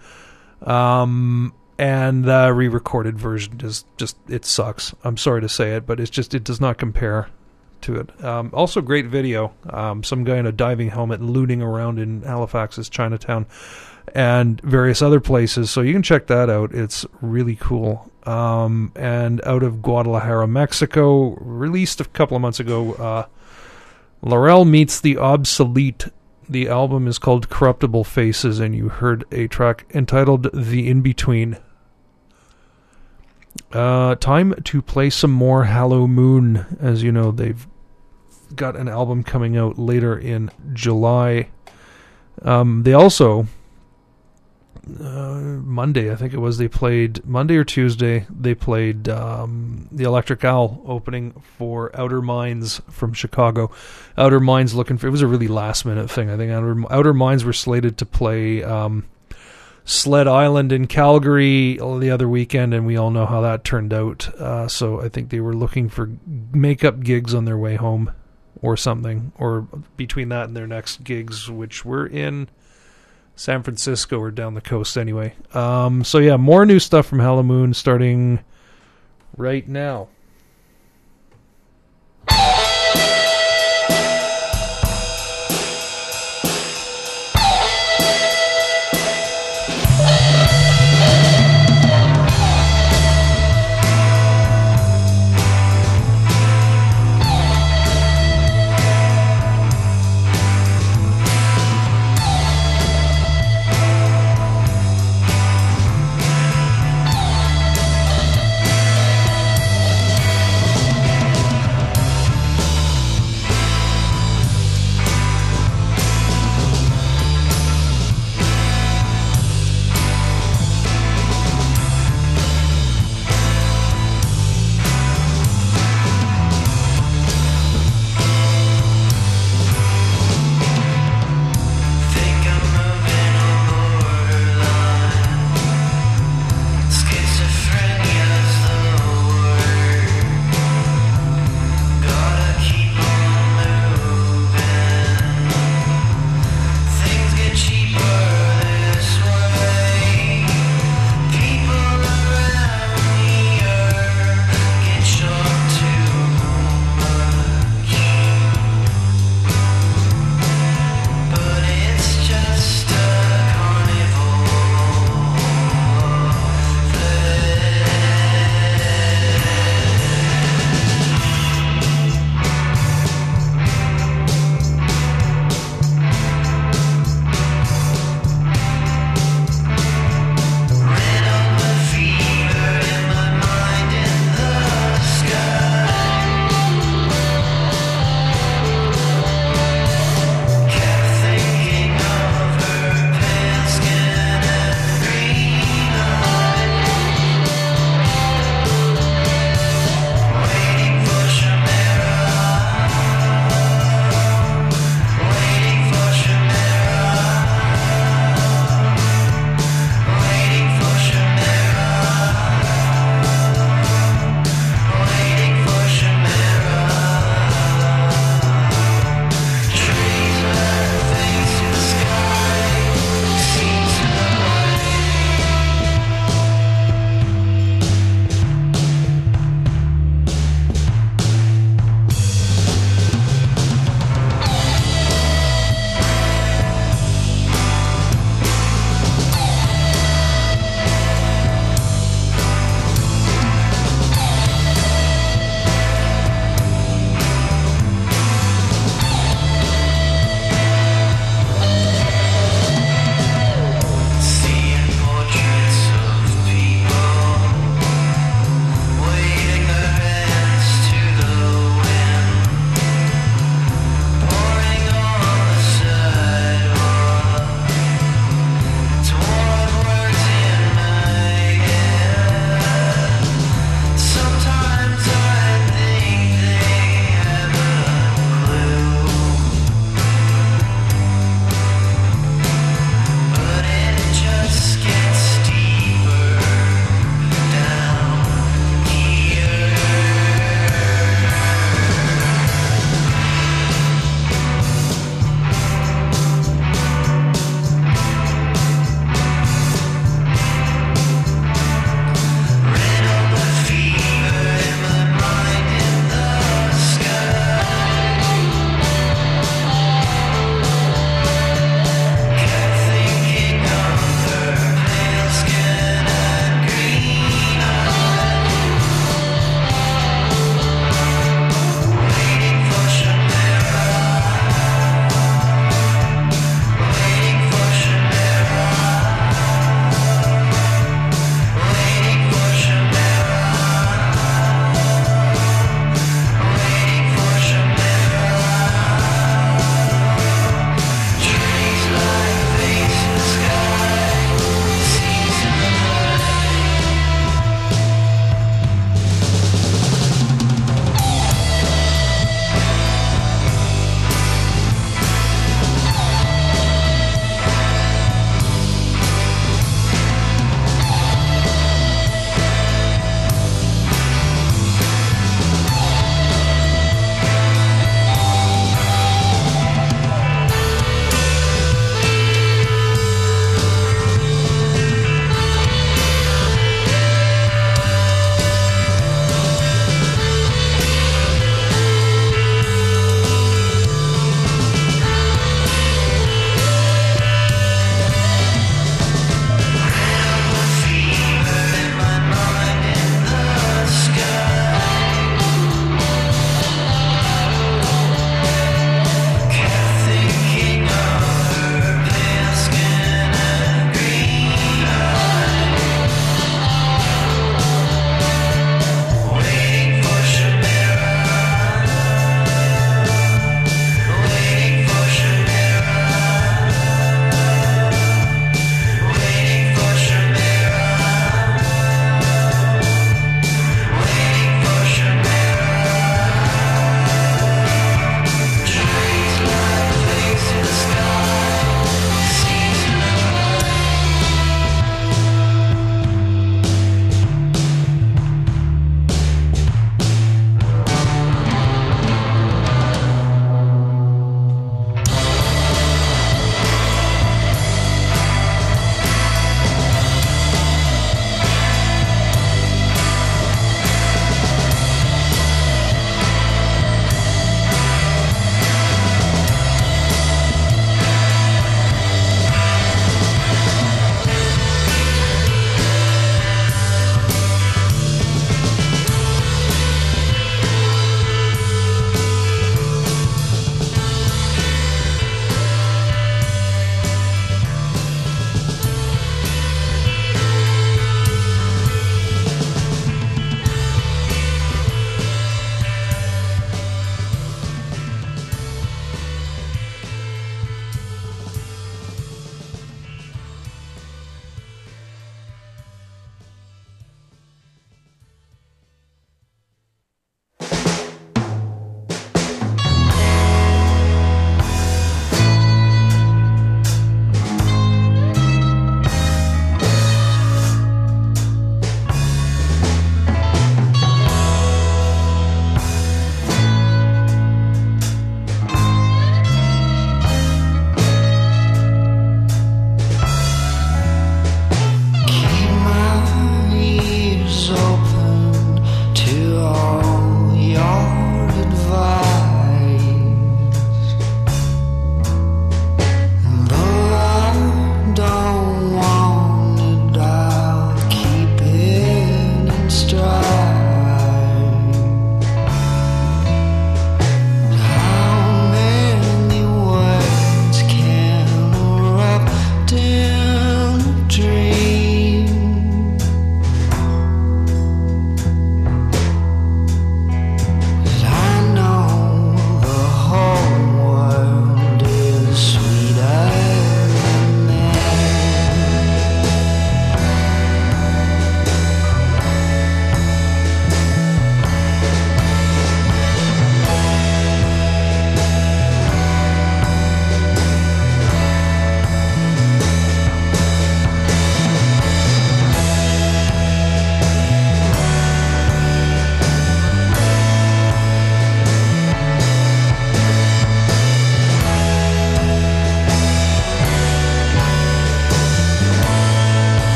Um, 0.61 1.53
and 1.79 2.25
the 2.25 2.53
re 2.53 2.67
recorded 2.67 3.17
version 3.17 3.61
is 3.63 3.85
just, 3.95 4.17
it 4.27 4.43
sucks. 4.43 4.93
I'm 5.05 5.15
sorry 5.15 5.39
to 5.39 5.49
say 5.49 5.75
it, 5.75 5.87
but 5.87 6.01
it's 6.01 6.09
just, 6.09 6.35
it 6.35 6.43
does 6.43 6.59
not 6.59 6.77
compare 6.77 7.29
to 7.81 7.95
it. 7.95 8.23
Um, 8.23 8.49
also, 8.53 8.81
great 8.81 9.05
video. 9.05 9.53
Um, 9.69 10.03
some 10.03 10.25
guy 10.25 10.35
in 10.35 10.45
a 10.45 10.51
diving 10.51 10.89
helmet 10.89 11.21
looting 11.21 11.61
around 11.61 11.97
in 11.97 12.21
Halifax's 12.23 12.89
Chinatown 12.89 13.45
and 14.13 14.59
various 14.59 15.01
other 15.01 15.21
places. 15.21 15.71
So 15.71 15.79
you 15.79 15.93
can 15.93 16.03
check 16.03 16.27
that 16.27 16.49
out. 16.49 16.73
It's 16.73 17.05
really 17.21 17.55
cool. 17.55 18.11
Um, 18.23 18.91
and 18.97 19.41
out 19.45 19.63
of 19.63 19.81
Guadalajara, 19.81 20.49
Mexico, 20.49 21.35
released 21.39 22.01
a 22.01 22.05
couple 22.05 22.35
of 22.35 22.41
months 22.41 22.59
ago, 22.59 22.93
uh, 22.95 23.25
Laurel 24.21 24.65
meets 24.65 24.99
the 24.99 25.17
obsolete. 25.17 26.07
The 26.49 26.67
album 26.67 27.07
is 27.07 27.19
called 27.19 27.49
Corruptible 27.49 28.03
Faces, 28.03 28.59
and 28.59 28.75
you 28.75 28.89
heard 28.89 29.23
a 29.31 29.47
track 29.47 29.85
entitled 29.93 30.49
The 30.53 30.89
In 30.89 30.99
Between. 30.99 31.57
Uh, 33.71 34.15
time 34.15 34.55
to 34.63 34.81
play 34.81 35.09
some 35.09 35.31
more 35.31 35.65
Hallow 35.65 36.07
Moon. 36.07 36.65
As 36.79 37.03
you 37.03 37.11
know, 37.11 37.31
they've 37.31 37.67
got 38.55 38.75
an 38.75 38.87
album 38.87 39.23
coming 39.23 39.57
out 39.57 39.77
later 39.77 40.17
in 40.17 40.49
July. 40.73 41.49
Um, 42.41 42.83
they 42.83 42.93
also 42.93 43.47
uh, 44.99 45.39
Monday, 45.63 46.11
I 46.11 46.15
think 46.15 46.33
it 46.33 46.39
was. 46.39 46.57
They 46.57 46.67
played 46.67 47.23
Monday 47.25 47.57
or 47.57 47.63
Tuesday. 47.63 48.25
They 48.29 48.55
played 48.55 49.07
um, 49.07 49.87
the 49.91 50.03
Electric 50.05 50.43
Owl 50.43 50.81
opening 50.85 51.33
for 51.57 51.91
Outer 51.99 52.21
Minds 52.21 52.81
from 52.89 53.13
Chicago. 53.13 53.71
Outer 54.17 54.39
Minds 54.39 54.73
looking 54.73 54.97
for 54.97 55.07
it 55.07 55.11
was 55.11 55.21
a 55.21 55.27
really 55.27 55.47
last 55.47 55.85
minute 55.85 56.09
thing. 56.09 56.29
I 56.29 56.37
think 56.37 56.51
Outer, 56.51 56.83
Outer 56.91 57.13
Minds 57.13 57.43
were 57.45 57.53
slated 57.53 57.97
to 57.99 58.05
play 58.05 58.63
um, 58.63 59.05
Sled 59.89 60.27
Island 60.27 60.71
in 60.71 60.85
Calgary 60.85 61.77
the 61.77 62.11
other 62.11 62.29
weekend, 62.29 62.75
and 62.75 62.85
we 62.85 62.95
all 62.95 63.09
know 63.09 63.25
how 63.25 63.41
that 63.41 63.63
turned 63.63 63.91
out. 63.91 64.29
Uh, 64.35 64.67
so 64.67 65.01
I 65.01 65.09
think 65.09 65.31
they 65.31 65.39
were 65.39 65.55
looking 65.55 65.89
for 65.89 66.11
makeup 66.53 66.99
gigs 66.99 67.33
on 67.33 67.45
their 67.45 67.57
way 67.57 67.75
home, 67.75 68.11
or 68.61 68.77
something, 68.77 69.31
or 69.39 69.67
between 69.97 70.29
that 70.29 70.45
and 70.45 70.55
their 70.55 70.67
next 70.67 71.03
gigs, 71.03 71.49
which 71.49 71.83
were 71.83 72.05
in. 72.05 72.49
San 73.35 73.63
Francisco 73.63 74.19
or 74.19 74.29
down 74.29 74.53
the 74.53 74.61
coast 74.61 74.95
anyway. 74.95 75.33
Um, 75.53 76.03
so 76.03 76.19
yeah, 76.19 76.37
more 76.37 76.67
new 76.67 76.77
stuff 76.77 77.07
from 77.07 77.19
Hallow 77.19 77.41
Moon 77.41 77.73
starting 77.73 78.41
right 79.37 79.67
now. 79.67 80.09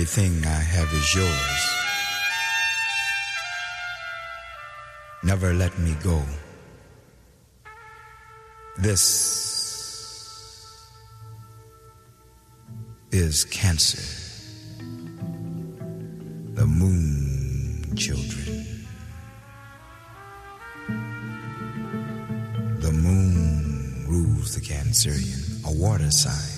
Everything 0.00 0.46
I 0.46 0.62
have 0.76 0.90
is 0.94 1.14
yours. 1.14 1.60
Never 5.22 5.52
let 5.52 5.78
me 5.78 5.94
go. 6.02 6.22
This 8.78 9.02
is 13.12 13.44
cancer. 13.44 14.00
The 16.54 16.64
moon 16.64 17.94
children. 17.94 18.86
The 22.80 22.90
moon 22.90 24.06
rules 24.08 24.54
the 24.54 24.62
Cancerian, 24.62 25.62
a 25.68 25.72
water 25.78 26.10
sign. 26.10 26.49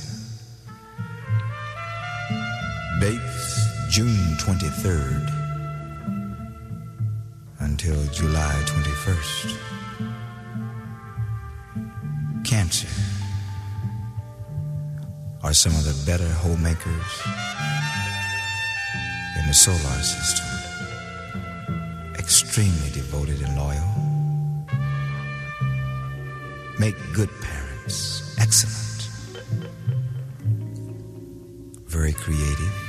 Dates 3.02 3.66
June 3.90 4.36
23rd 4.38 5.26
until 7.58 8.00
July 8.12 8.54
21st. 8.64 9.56
Cancer 12.44 12.86
are 15.42 15.52
some 15.52 15.72
of 15.72 15.84
the 15.84 16.00
better 16.06 16.28
homemakers 16.28 17.22
in 19.36 19.48
the 19.48 19.52
solar 19.52 19.76
system. 20.00 20.46
Extremely 22.16 22.90
devoted 22.92 23.42
and 23.42 23.56
loyal. 23.56 23.90
Make 26.78 26.94
good 27.12 27.30
parents. 27.40 28.36
Excellent. 28.38 29.10
Very 31.88 32.12
creative. 32.12 32.81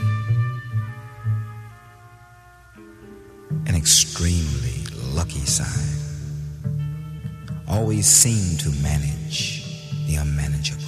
An 3.66 3.76
extremely 3.76 4.84
lucky 5.14 5.46
sign. 5.46 6.00
Always 7.68 8.08
seem 8.08 8.58
to 8.58 8.70
manage 8.82 9.64
the 10.08 10.16
unmanageable. 10.16 10.84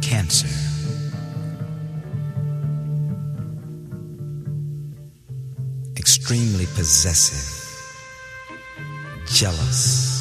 Cancer. 0.00 0.48
Extremely 5.96 6.66
possessive, 6.66 7.46
jealous. 9.26 10.12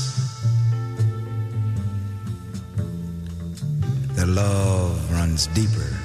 Their 4.15 4.27
love 4.27 5.11
runs 5.11 5.47
deeper 5.47 6.02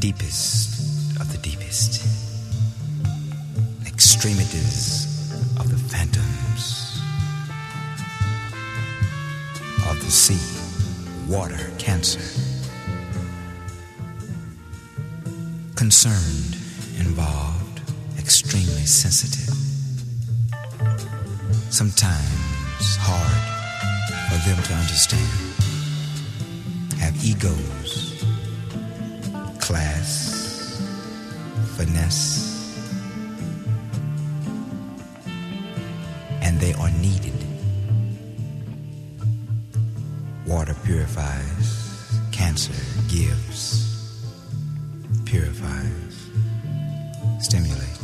deepest 0.00 1.20
of 1.20 1.32
the 1.32 1.38
deepest. 1.38 2.04
Extremities 3.86 5.32
of 5.58 5.70
the 5.70 5.76
phantoms 5.76 7.00
of 9.88 9.98
the 10.04 10.10
sea, 10.10 10.40
water, 11.28 11.70
cancer. 11.78 12.20
Concerned, 15.74 16.56
involved, 16.98 17.80
extremely 18.18 18.84
sensitive. 18.84 19.54
Sometimes 21.70 22.96
hard 23.00 23.42
for 24.28 24.38
them 24.48 24.62
to 24.62 24.72
understand. 24.74 25.46
Have 26.98 27.14
egos, 27.24 27.85
class, 29.66 30.80
finesse, 31.76 32.78
and 36.40 36.60
they 36.60 36.72
are 36.74 36.90
needed. 37.00 37.34
Water 40.46 40.76
purifies, 40.84 42.20
cancer 42.30 42.80
gives, 43.08 44.22
purifies, 45.24 46.30
stimulates. 47.40 47.95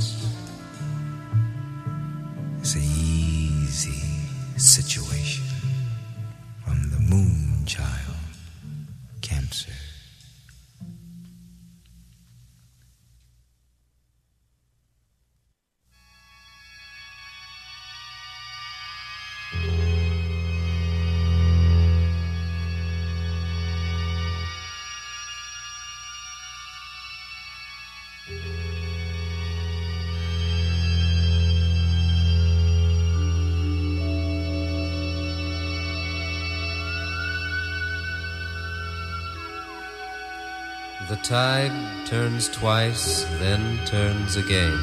Tide 41.32 41.72
turns 42.04 42.46
twice, 42.50 43.24
then 43.38 43.78
turns 43.86 44.36
again. 44.36 44.76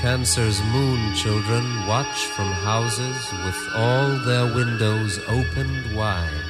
Cancer's 0.00 0.58
moon 0.72 1.14
children 1.14 1.86
watch 1.86 2.24
from 2.34 2.46
houses 2.46 3.18
with 3.44 3.60
all 3.76 4.08
their 4.24 4.46
windows 4.54 5.18
opened 5.28 5.94
wide, 5.94 6.46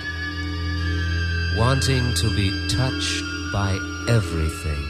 wanting 1.56 2.14
to 2.14 2.32
be 2.36 2.68
touched 2.68 3.24
by 3.52 3.72
everything. 4.06 4.89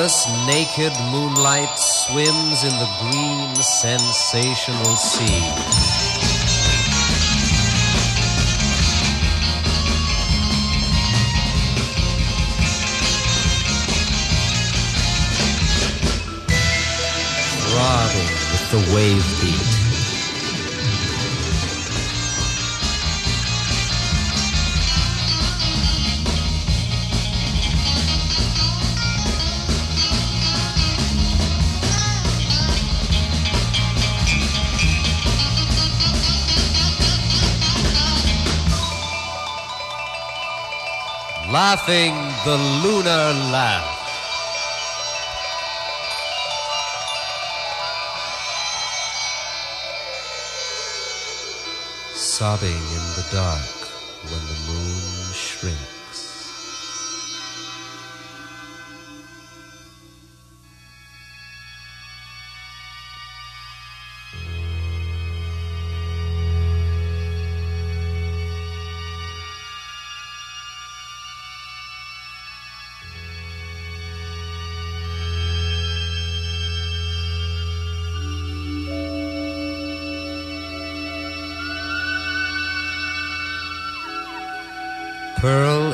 Endless 0.00 0.46
naked 0.46 0.92
moonlight 1.12 1.78
swims 1.78 2.64
in 2.64 2.70
the 2.70 2.88
green 3.00 3.54
sensational 3.56 4.96
sea. 4.96 5.44
Throbbing 17.68 18.32
with 18.52 18.70
the 18.70 18.94
wave 18.94 19.40
beat. 19.42 19.79
Laughing 41.50 42.14
the 42.44 42.56
lunar 42.84 43.32
laugh. 43.50 43.98
Sobbing 52.14 52.70
in 52.70 53.04
the 53.16 53.26
dark 53.32 53.79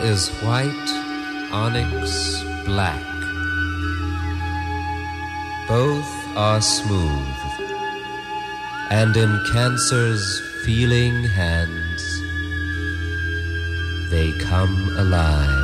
is 0.06 0.28
white, 0.46 0.88
onyx 1.50 2.44
black. 2.64 3.02
Both 5.66 6.12
are 6.36 6.60
smooth, 6.60 7.36
and 8.90 9.16
in 9.16 9.32
Cancer's 9.52 10.40
feeling 10.64 11.24
hands, 11.24 12.02
they 14.12 14.30
come 14.38 14.76
alive. 14.96 15.55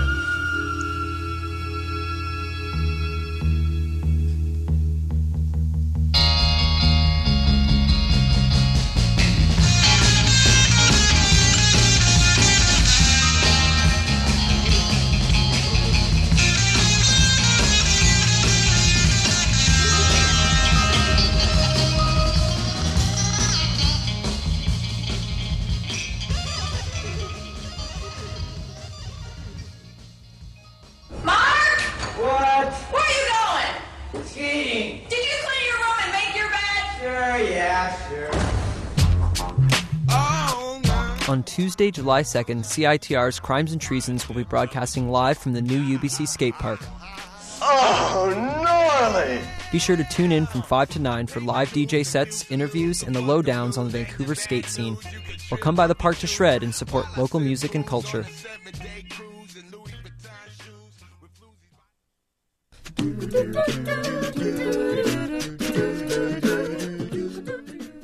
On 41.83 41.89
Tuesday, 41.89 42.01
July 42.01 42.23
2nd, 42.23 42.65
CITR's 42.65 43.41
Crimes 43.41 43.73
and 43.73 43.81
Treasons 43.81 44.29
will 44.29 44.37
be 44.37 44.45
broadcasting 44.45 45.09
live 45.09 45.37
from 45.37 45.53
the 45.53 45.61
new 45.61 45.99
UBC 45.99 46.29
skate 46.29 46.55
park. 46.55 46.79
Oh, 47.61 48.33
gnarly! 48.33 49.41
Be 49.73 49.81
sure 49.81 49.97
to 49.97 50.05
tune 50.05 50.31
in 50.31 50.47
from 50.47 50.63
5 50.63 50.91
to 50.91 51.01
9 51.01 51.27
for 51.27 51.41
live 51.41 51.71
DJ 51.71 52.07
sets, 52.07 52.49
interviews, 52.53 53.03
and 53.03 53.17
the 53.17 53.21
lowdowns 53.21 53.79
on 53.79 53.87
the 53.87 53.91
Vancouver 53.91 54.37
skate 54.37 54.67
scene. 54.67 54.97
Or 55.51 55.59
come 55.59 55.75
by 55.75 55.89
the 55.89 55.97
park 55.97 56.19
to 56.19 56.29
shred 56.29 56.63
and 56.63 56.73
support 56.73 57.05
local 57.19 57.41
music 57.41 57.75
and 57.75 57.85
culture. 57.85 58.25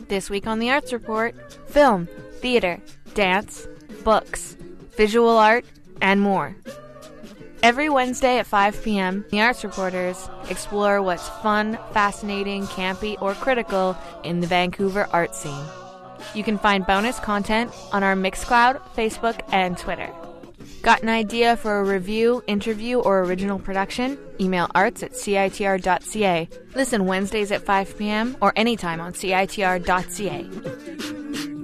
This 0.08 0.28
week 0.28 0.48
on 0.48 0.58
the 0.58 0.68
Arts 0.68 0.92
Report 0.92 1.36
film, 1.70 2.08
theater, 2.40 2.80
dance, 3.18 3.66
books, 4.04 4.56
visual 4.96 5.36
art, 5.36 5.64
and 6.00 6.20
more. 6.20 6.54
Every 7.64 7.88
Wednesday 7.88 8.38
at 8.38 8.46
5 8.46 8.84
p.m., 8.84 9.24
the 9.30 9.40
Arts 9.40 9.64
Reporters 9.64 10.30
explore 10.48 11.02
what's 11.02 11.28
fun, 11.28 11.76
fascinating, 11.92 12.62
campy, 12.66 13.20
or 13.20 13.34
critical 13.34 13.96
in 14.22 14.38
the 14.38 14.46
Vancouver 14.46 15.08
art 15.12 15.34
scene. 15.34 15.64
You 16.32 16.44
can 16.44 16.58
find 16.58 16.86
bonus 16.86 17.18
content 17.18 17.72
on 17.92 18.04
our 18.04 18.14
Mixcloud, 18.14 18.80
Facebook, 18.94 19.40
and 19.50 19.76
Twitter. 19.76 20.14
Got 20.82 21.02
an 21.02 21.08
idea 21.08 21.56
for 21.56 21.80
a 21.80 21.84
review, 21.84 22.44
interview, 22.46 23.00
or 23.00 23.24
original 23.24 23.58
production? 23.58 24.16
Email 24.38 24.70
arts 24.76 25.02
at 25.02 25.14
citr.ca. 25.14 26.48
Listen 26.76 27.04
Wednesdays 27.04 27.50
at 27.50 27.62
5 27.62 27.98
p.m. 27.98 28.36
or 28.40 28.52
anytime 28.54 29.00
on 29.00 29.12
citr.ca. 29.12 31.57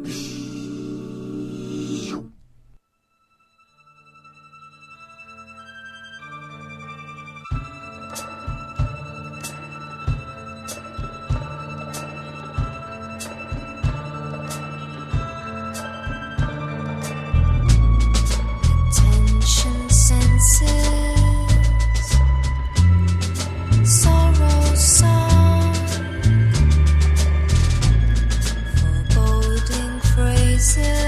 phrases, 30.65 31.04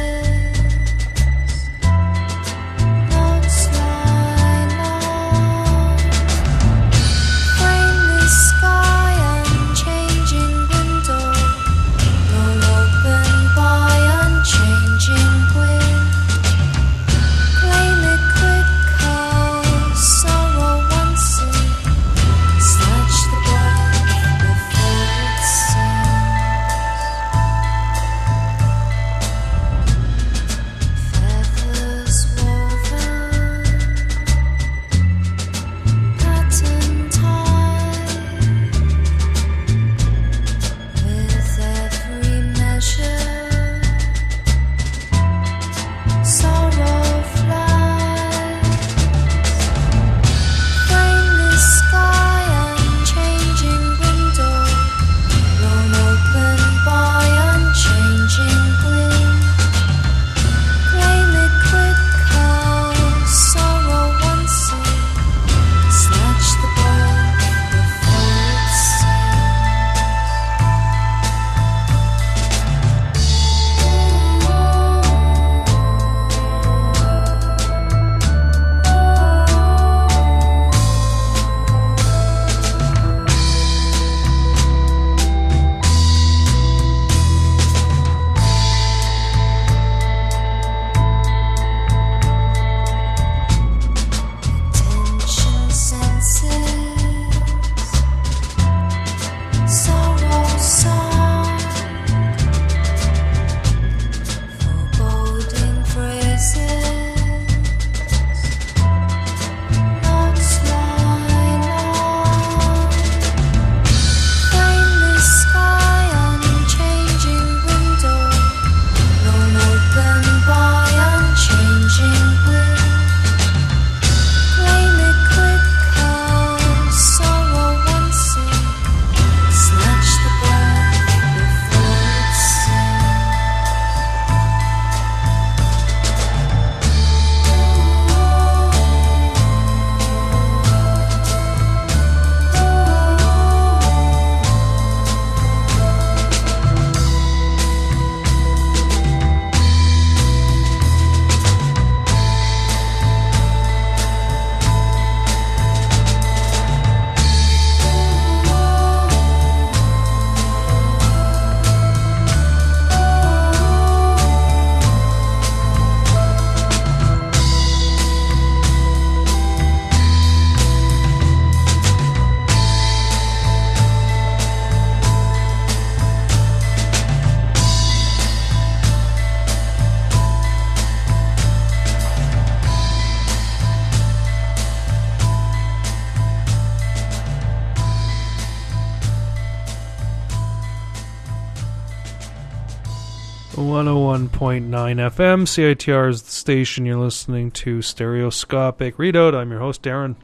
101.9 194.36 194.70
FM. 194.70 195.46
CITR 195.46 196.10
is 196.10 196.20
the 196.20 196.30
station 196.30 196.84
you're 196.84 196.98
listening 196.98 197.50
to. 197.50 197.80
Stereoscopic 197.80 198.98
Readout. 198.98 199.34
I'm 199.34 199.50
your 199.50 199.60
host, 199.60 199.80
Darren. 199.80 200.16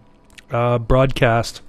Uh, 0.50 0.78
broadcast. 0.78 1.62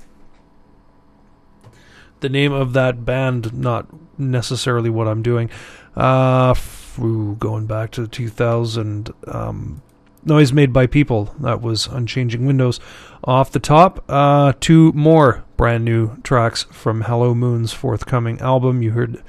The 2.20 2.28
name 2.28 2.52
of 2.52 2.74
that 2.74 3.06
band, 3.06 3.54
not 3.54 3.88
necessarily 4.20 4.90
what 4.90 5.08
I'm 5.08 5.22
doing. 5.22 5.50
Uh, 5.96 6.50
f- 6.52 7.00
ooh, 7.00 7.38
going 7.40 7.66
back 7.66 7.92
to 7.92 8.02
the 8.02 8.08
2000. 8.10 9.12
Um, 9.26 9.82
noise 10.26 10.52
made 10.52 10.74
by 10.74 10.86
people. 10.86 11.34
That 11.40 11.62
was 11.62 11.88
Unchanging 11.88 12.46
Windows. 12.46 12.82
Off 13.24 13.52
the 13.52 13.60
top, 13.62 14.04
uh, 14.10 14.52
two 14.60 14.92
more 14.92 15.46
brand 15.56 15.86
new 15.86 16.22
tracks 16.24 16.64
from 16.64 17.02
Hello 17.04 17.34
Moon's 17.34 17.72
forthcoming 17.72 18.42
album. 18.42 18.82
You 18.82 18.92
heard 18.92 19.24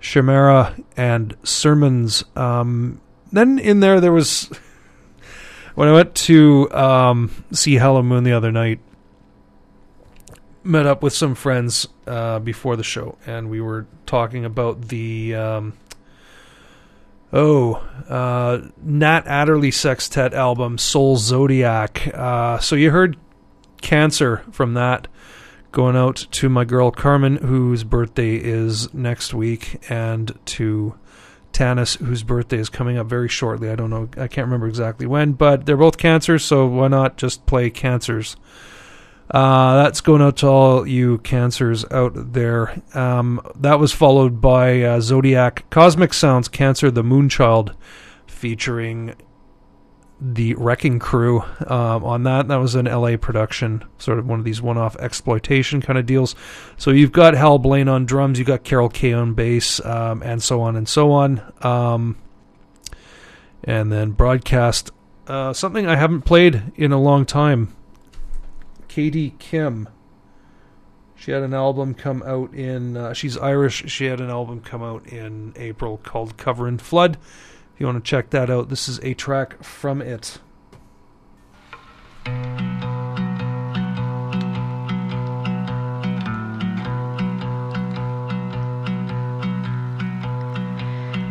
Chimera 0.00 0.76
and 0.96 1.36
Sermons. 1.42 2.24
Um, 2.36 3.00
then 3.32 3.58
in 3.58 3.80
there, 3.80 4.00
there 4.00 4.12
was. 4.12 4.50
When 5.74 5.88
I 5.88 5.92
went 5.92 6.16
to 6.16 6.68
um, 6.72 7.44
see 7.52 7.76
Hello 7.76 8.02
Moon 8.02 8.24
the 8.24 8.32
other 8.32 8.50
night, 8.50 8.80
met 10.64 10.86
up 10.86 11.04
with 11.04 11.12
some 11.12 11.36
friends 11.36 11.86
uh, 12.06 12.40
before 12.40 12.74
the 12.74 12.82
show, 12.82 13.16
and 13.26 13.48
we 13.48 13.60
were 13.60 13.86
talking 14.04 14.44
about 14.44 14.88
the. 14.88 15.34
Um, 15.34 15.74
Oh, 17.30 17.74
uh, 18.08 18.68
Nat 18.82 19.26
Adderley 19.26 19.70
Sextet 19.70 20.32
album, 20.32 20.78
Soul 20.78 21.18
Zodiac. 21.18 22.08
Uh, 22.14 22.58
so 22.58 22.74
you 22.74 22.90
heard 22.90 23.18
Cancer 23.82 24.42
from 24.50 24.74
that. 24.74 25.08
Going 25.70 25.96
out 25.96 26.26
to 26.30 26.48
my 26.48 26.64
girl 26.64 26.90
Carmen, 26.90 27.36
whose 27.36 27.84
birthday 27.84 28.36
is 28.36 28.92
next 28.94 29.34
week, 29.34 29.80
and 29.90 30.36
to 30.46 30.94
Tanis, 31.52 31.98
whose 31.98 32.22
birthday 32.22 32.58
is 32.58 32.68
coming 32.68 32.96
up 32.96 33.06
very 33.06 33.28
shortly. 33.28 33.70
I 33.70 33.74
don't 33.74 33.90
know, 33.90 34.08
I 34.16 34.28
can't 34.28 34.46
remember 34.46 34.66
exactly 34.66 35.06
when, 35.06 35.32
but 35.32 35.66
they're 35.66 35.76
both 35.76 35.98
cancers, 35.98 36.44
so 36.44 36.66
why 36.66 36.88
not 36.88 37.16
just 37.16 37.44
play 37.46 37.68
cancers? 37.68 38.36
Uh, 39.30 39.82
that's 39.82 40.00
going 40.00 40.22
out 40.22 40.38
to 40.38 40.46
all 40.46 40.86
you 40.86 41.18
cancers 41.18 41.84
out 41.90 42.32
there. 42.32 42.80
Um, 42.94 43.40
that 43.56 43.78
was 43.78 43.92
followed 43.92 44.40
by 44.40 44.80
uh, 44.82 45.00
Zodiac 45.00 45.68
Cosmic 45.68 46.14
Sounds 46.14 46.48
Cancer 46.48 46.90
the 46.90 47.02
Moonchild 47.02 47.74
featuring 48.26 49.14
the 50.20 50.54
Wrecking 50.54 50.98
Crew 50.98 51.42
um, 51.66 52.04
on 52.04 52.24
that. 52.24 52.48
That 52.48 52.56
was 52.56 52.74
an 52.74 52.86
LA 52.86 53.16
production, 53.16 53.84
sort 53.98 54.18
of 54.18 54.26
one 54.26 54.38
of 54.38 54.44
these 54.44 54.60
one 54.60 54.76
off 54.76 54.96
exploitation 54.96 55.80
kind 55.80 55.98
of 55.98 56.06
deals. 56.06 56.34
So 56.76 56.90
you've 56.90 57.12
got 57.12 57.34
Hal 57.34 57.58
Blaine 57.58 57.88
on 57.88 58.06
drums, 58.06 58.38
you've 58.38 58.48
got 58.48 58.64
Carol 58.64 58.88
Kaye 58.88 59.12
on 59.12 59.34
bass, 59.34 59.84
um, 59.84 60.22
and 60.22 60.42
so 60.42 60.60
on 60.60 60.76
and 60.76 60.88
so 60.88 61.12
on. 61.12 61.40
Um, 61.62 62.16
and 63.64 63.92
then 63.92 64.12
broadcast 64.12 64.90
uh, 65.28 65.52
something 65.52 65.86
I 65.86 65.96
haven't 65.96 66.22
played 66.22 66.72
in 66.76 66.90
a 66.90 67.00
long 67.00 67.26
time. 67.26 67.74
Katie 68.88 69.34
Kim. 69.38 69.88
She 71.14 71.32
had 71.32 71.42
an 71.42 71.52
album 71.52 71.94
come 71.94 72.22
out 72.22 72.54
in. 72.54 72.96
Uh, 72.96 73.12
she's 73.12 73.36
Irish. 73.36 73.90
She 73.90 74.06
had 74.06 74.20
an 74.20 74.30
album 74.30 74.60
come 74.60 74.82
out 74.82 75.06
in 75.06 75.52
April 75.56 75.98
called 75.98 76.36
Cover 76.36 76.66
and 76.66 76.80
Flood. 76.80 77.18
You 77.78 77.86
want 77.86 78.04
to 78.04 78.10
check 78.10 78.30
that 78.30 78.50
out, 78.50 78.70
this 78.70 78.88
is 78.88 78.98
a 79.04 79.14
track 79.14 79.62
from 79.62 80.02
it. 80.02 80.38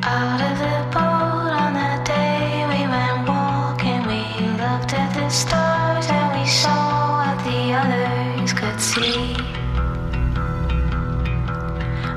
Out 0.03 0.39
of 0.39 0.57
the 0.57 0.77
boat 0.93 1.51
on 1.51 1.73
that 1.73 2.05
day 2.05 2.63
we 2.71 2.87
went 2.87 3.27
walking, 3.27 4.07
we 4.07 4.21
looked 4.55 4.93
at 4.93 5.13
the 5.13 5.29
stars 5.29 6.07
and 6.09 6.39
we 6.39 6.47
saw 6.47 7.35
what 7.35 7.43
the 7.43 7.73
others 7.73 8.53
could 8.53 8.79
see. 8.79 9.35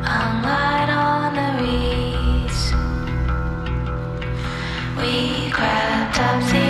A 0.06 0.22
light 0.46 0.88
on 0.88 1.09
We 5.00 5.50
crept 5.50 6.18
up 6.20 6.42
the 6.50 6.69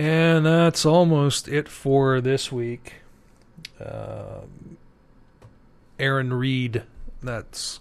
And 0.00 0.46
that's 0.46 0.86
almost 0.86 1.48
it 1.48 1.68
for 1.68 2.20
this 2.20 2.50
week. 2.50 2.94
Um 3.78 4.78
Aaron 6.00 6.32
Reed, 6.32 6.82
that's 7.22 7.80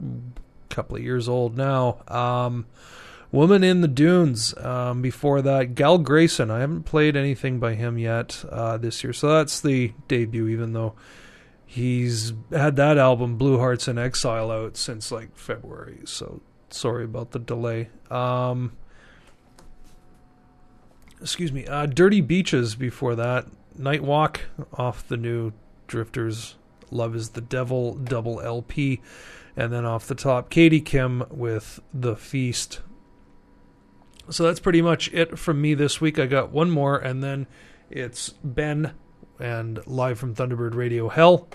a 0.00 0.74
couple 0.74 0.96
of 0.96 1.02
years 1.02 1.28
old 1.28 1.56
now. 1.56 1.98
Um, 2.08 2.66
Woman 3.30 3.62
in 3.62 3.82
the 3.82 3.88
Dunes. 3.88 4.56
Um, 4.56 5.02
before 5.02 5.42
that, 5.42 5.74
Gal 5.74 5.98
Grayson. 5.98 6.50
I 6.50 6.60
haven't 6.60 6.84
played 6.84 7.16
anything 7.16 7.60
by 7.60 7.74
him 7.74 7.98
yet 7.98 8.42
uh, 8.50 8.78
this 8.78 9.04
year, 9.04 9.12
so 9.12 9.28
that's 9.28 9.60
the 9.60 9.92
debut. 10.08 10.48
Even 10.48 10.72
though 10.72 10.94
he's 11.66 12.32
had 12.50 12.76
that 12.76 12.98
album, 12.98 13.36
Blue 13.36 13.58
Hearts 13.58 13.86
in 13.86 13.98
Exile, 13.98 14.50
out 14.50 14.76
since 14.76 15.12
like 15.12 15.36
February. 15.36 16.00
So 16.04 16.40
sorry 16.70 17.04
about 17.04 17.32
the 17.32 17.38
delay. 17.38 17.90
Um, 18.10 18.72
excuse 21.22 21.52
me. 21.52 21.66
Uh, 21.66 21.86
Dirty 21.86 22.20
Beaches. 22.20 22.74
Before 22.74 23.14
that, 23.14 23.46
Night 23.76 24.02
Walk 24.02 24.42
off 24.74 25.06
the 25.06 25.16
new 25.16 25.52
Drifters. 25.86 26.56
Love 26.90 27.16
is 27.16 27.30
the 27.30 27.40
Devil 27.40 27.94
double 27.94 28.40
LP. 28.40 29.00
And 29.56 29.72
then 29.72 29.84
off 29.84 30.06
the 30.06 30.14
top, 30.14 30.50
Katie 30.50 30.80
Kim 30.80 31.24
with 31.30 31.80
The 31.92 32.16
Feast. 32.16 32.80
So 34.30 34.44
that's 34.44 34.60
pretty 34.60 34.82
much 34.82 35.12
it 35.12 35.38
from 35.38 35.60
me 35.60 35.74
this 35.74 36.00
week. 36.00 36.18
I 36.18 36.26
got 36.26 36.52
one 36.52 36.70
more, 36.70 36.96
and 36.96 37.22
then 37.22 37.46
it's 37.90 38.30
Ben 38.42 38.94
and 39.38 39.84
live 39.86 40.18
from 40.18 40.34
Thunderbird 40.34 40.74
Radio 40.74 41.08
Hell. 41.08 41.48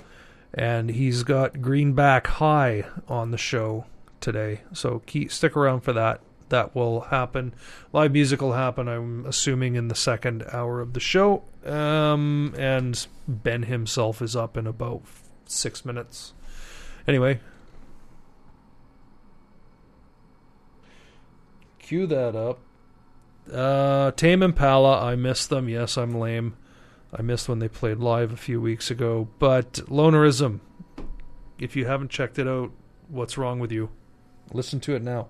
And 0.54 0.90
he's 0.90 1.24
got 1.24 1.62
Greenback 1.62 2.28
High 2.28 2.86
on 3.08 3.32
the 3.32 3.38
show 3.38 3.86
today. 4.22 4.62
So 4.74 5.02
keep, 5.06 5.32
stick 5.32 5.56
around 5.56 5.82
for 5.82 5.94
that. 5.94 6.22
That 6.50 6.76
will 6.76 7.02
happen. 7.02 7.54
Live 7.92 8.14
music 8.14 8.42
will 8.42 8.54
happen, 8.54 8.88
I'm 8.88 9.26
assuming, 9.26 9.76
in 9.76 9.90
the 9.90 9.96
second 9.96 10.46
hour 10.52 10.80
of 10.80 10.94
the 10.94 11.00
show. 11.00 11.44
Um, 11.66 12.56
and 12.58 13.06
Ben 13.28 13.64
himself 13.64 14.22
is 14.22 14.36
up 14.36 14.56
in 14.56 14.66
about 14.66 15.04
six 15.46 15.84
minutes. 15.84 16.34
Anyway, 17.08 17.40
Cue 21.88 22.06
that 22.06 22.36
up. 22.36 22.60
Uh, 23.50 24.12
Tame 24.12 24.44
Impala, 24.44 25.02
I 25.02 25.16
miss 25.16 25.48
them. 25.48 25.70
Yes, 25.70 25.98
I'm 25.98 26.14
lame. 26.14 26.58
I 27.14 27.22
missed 27.22 27.48
when 27.48 27.60
they 27.60 27.70
played 27.70 28.00
live 28.00 28.34
a 28.34 28.36
few 28.36 28.60
weeks 28.60 28.92
ago. 28.92 29.30
But 29.40 29.76
Lonerism, 29.88 30.60
if 31.58 31.78
you 31.78 31.86
haven't 31.86 32.12
checked 32.12 32.38
it 32.40 32.46
out, 32.46 32.72
what's 33.08 33.38
wrong 33.38 33.60
with 33.60 33.72
you? 33.72 33.90
Listen 34.52 34.82
to 34.82 34.96
it 34.96 35.02
now. 35.02 35.30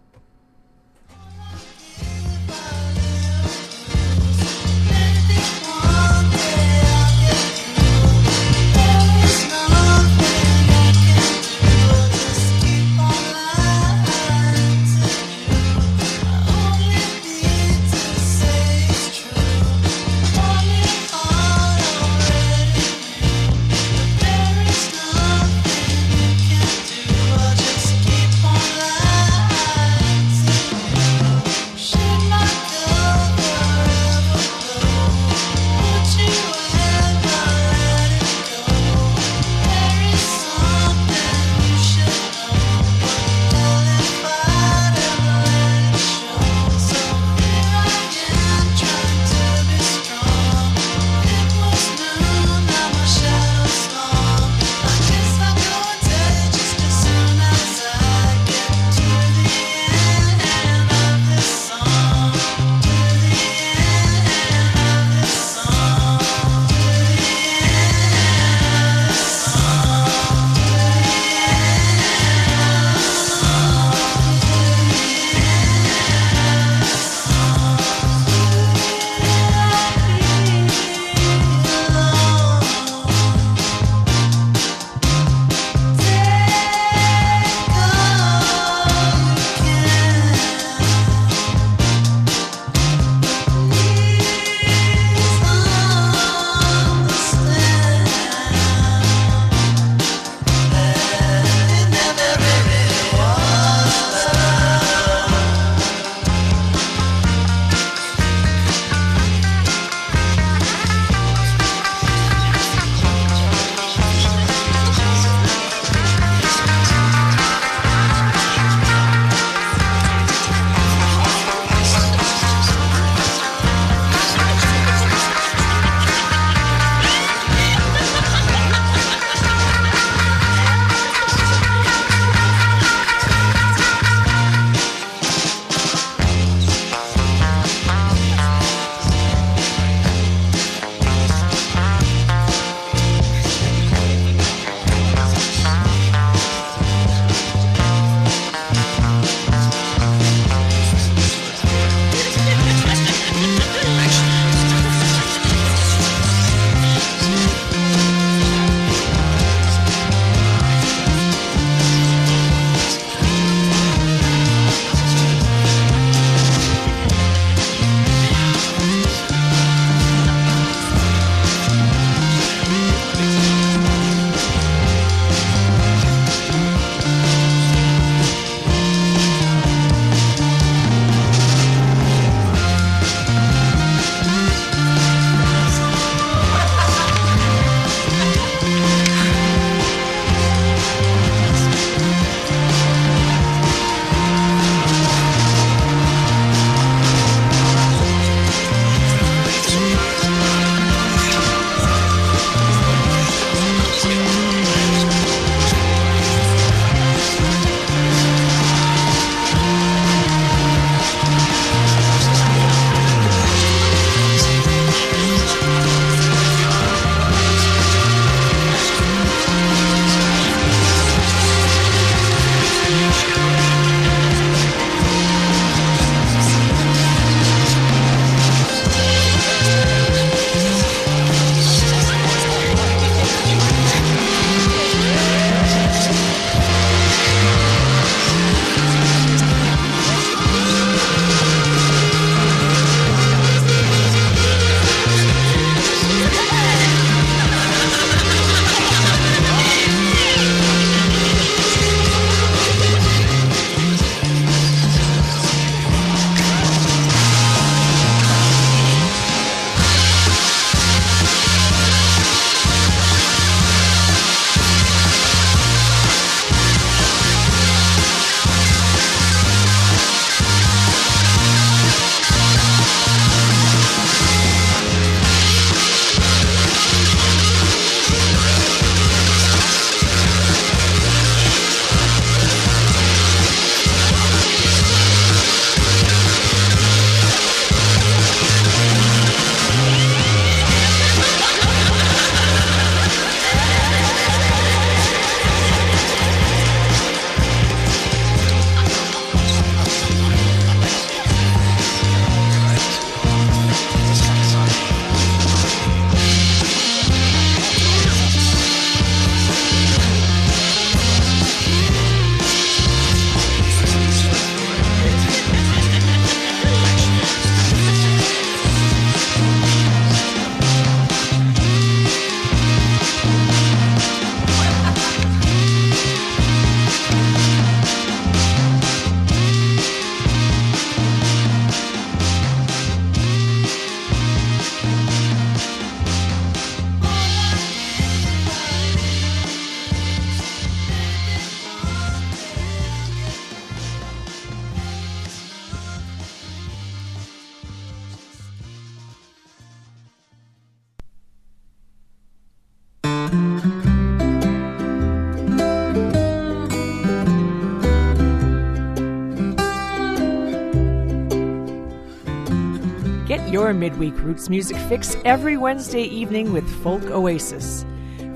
Your 363.68 363.73
midweek 363.73 364.18
roots 364.19 364.48
music 364.48 364.77
fix 364.88 365.18
every 365.26 365.57
Wednesday 365.57 366.03
evening 366.03 366.53
with 366.53 366.65
Folk 366.81 367.03
Oasis, 367.07 367.85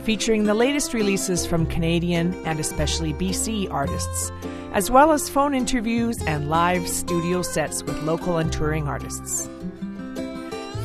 featuring 0.04 0.44
the 0.44 0.54
latest 0.54 0.94
releases 0.94 1.46
from 1.46 1.66
Canadian 1.68 2.34
and 2.44 2.60
especially 2.60 3.14
BC 3.14 3.72
artists, 3.72 4.30
as 4.74 4.92
well 4.92 5.14
as 5.14 5.30
phone 5.30 5.56
interviews 5.56 6.22
and 6.24 6.50
live 6.50 6.86
studio 6.86 7.42
sets 7.42 7.82
with 7.82 8.04
local 8.04 8.40
and 8.40 8.52
touring 8.52 8.90
artists. 8.90 9.48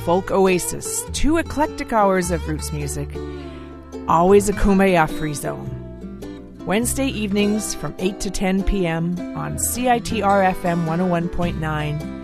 Folk 0.04 0.30
Oasis, 0.30 1.02
two 1.12 1.38
eclectic 1.38 1.92
hours 1.92 2.30
of 2.30 2.46
roots 2.46 2.72
music, 2.72 3.08
always 4.06 4.48
a 4.48 4.52
kumbaya 4.52 5.10
free 5.18 5.34
zone. 5.34 5.72
Wednesday 6.66 7.08
evenings 7.08 7.74
from 7.74 7.96
8 7.98 8.20
to 8.20 8.30
10 8.30 8.62
p.m. 8.62 9.18
on 9.36 9.56
CITR 9.56 10.54
FM 10.54 10.86
101.9 10.86 12.15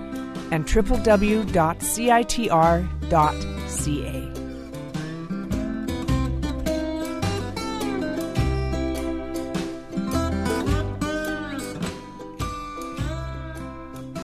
and 0.53 0.67
www.citr.ca. 0.67 1.53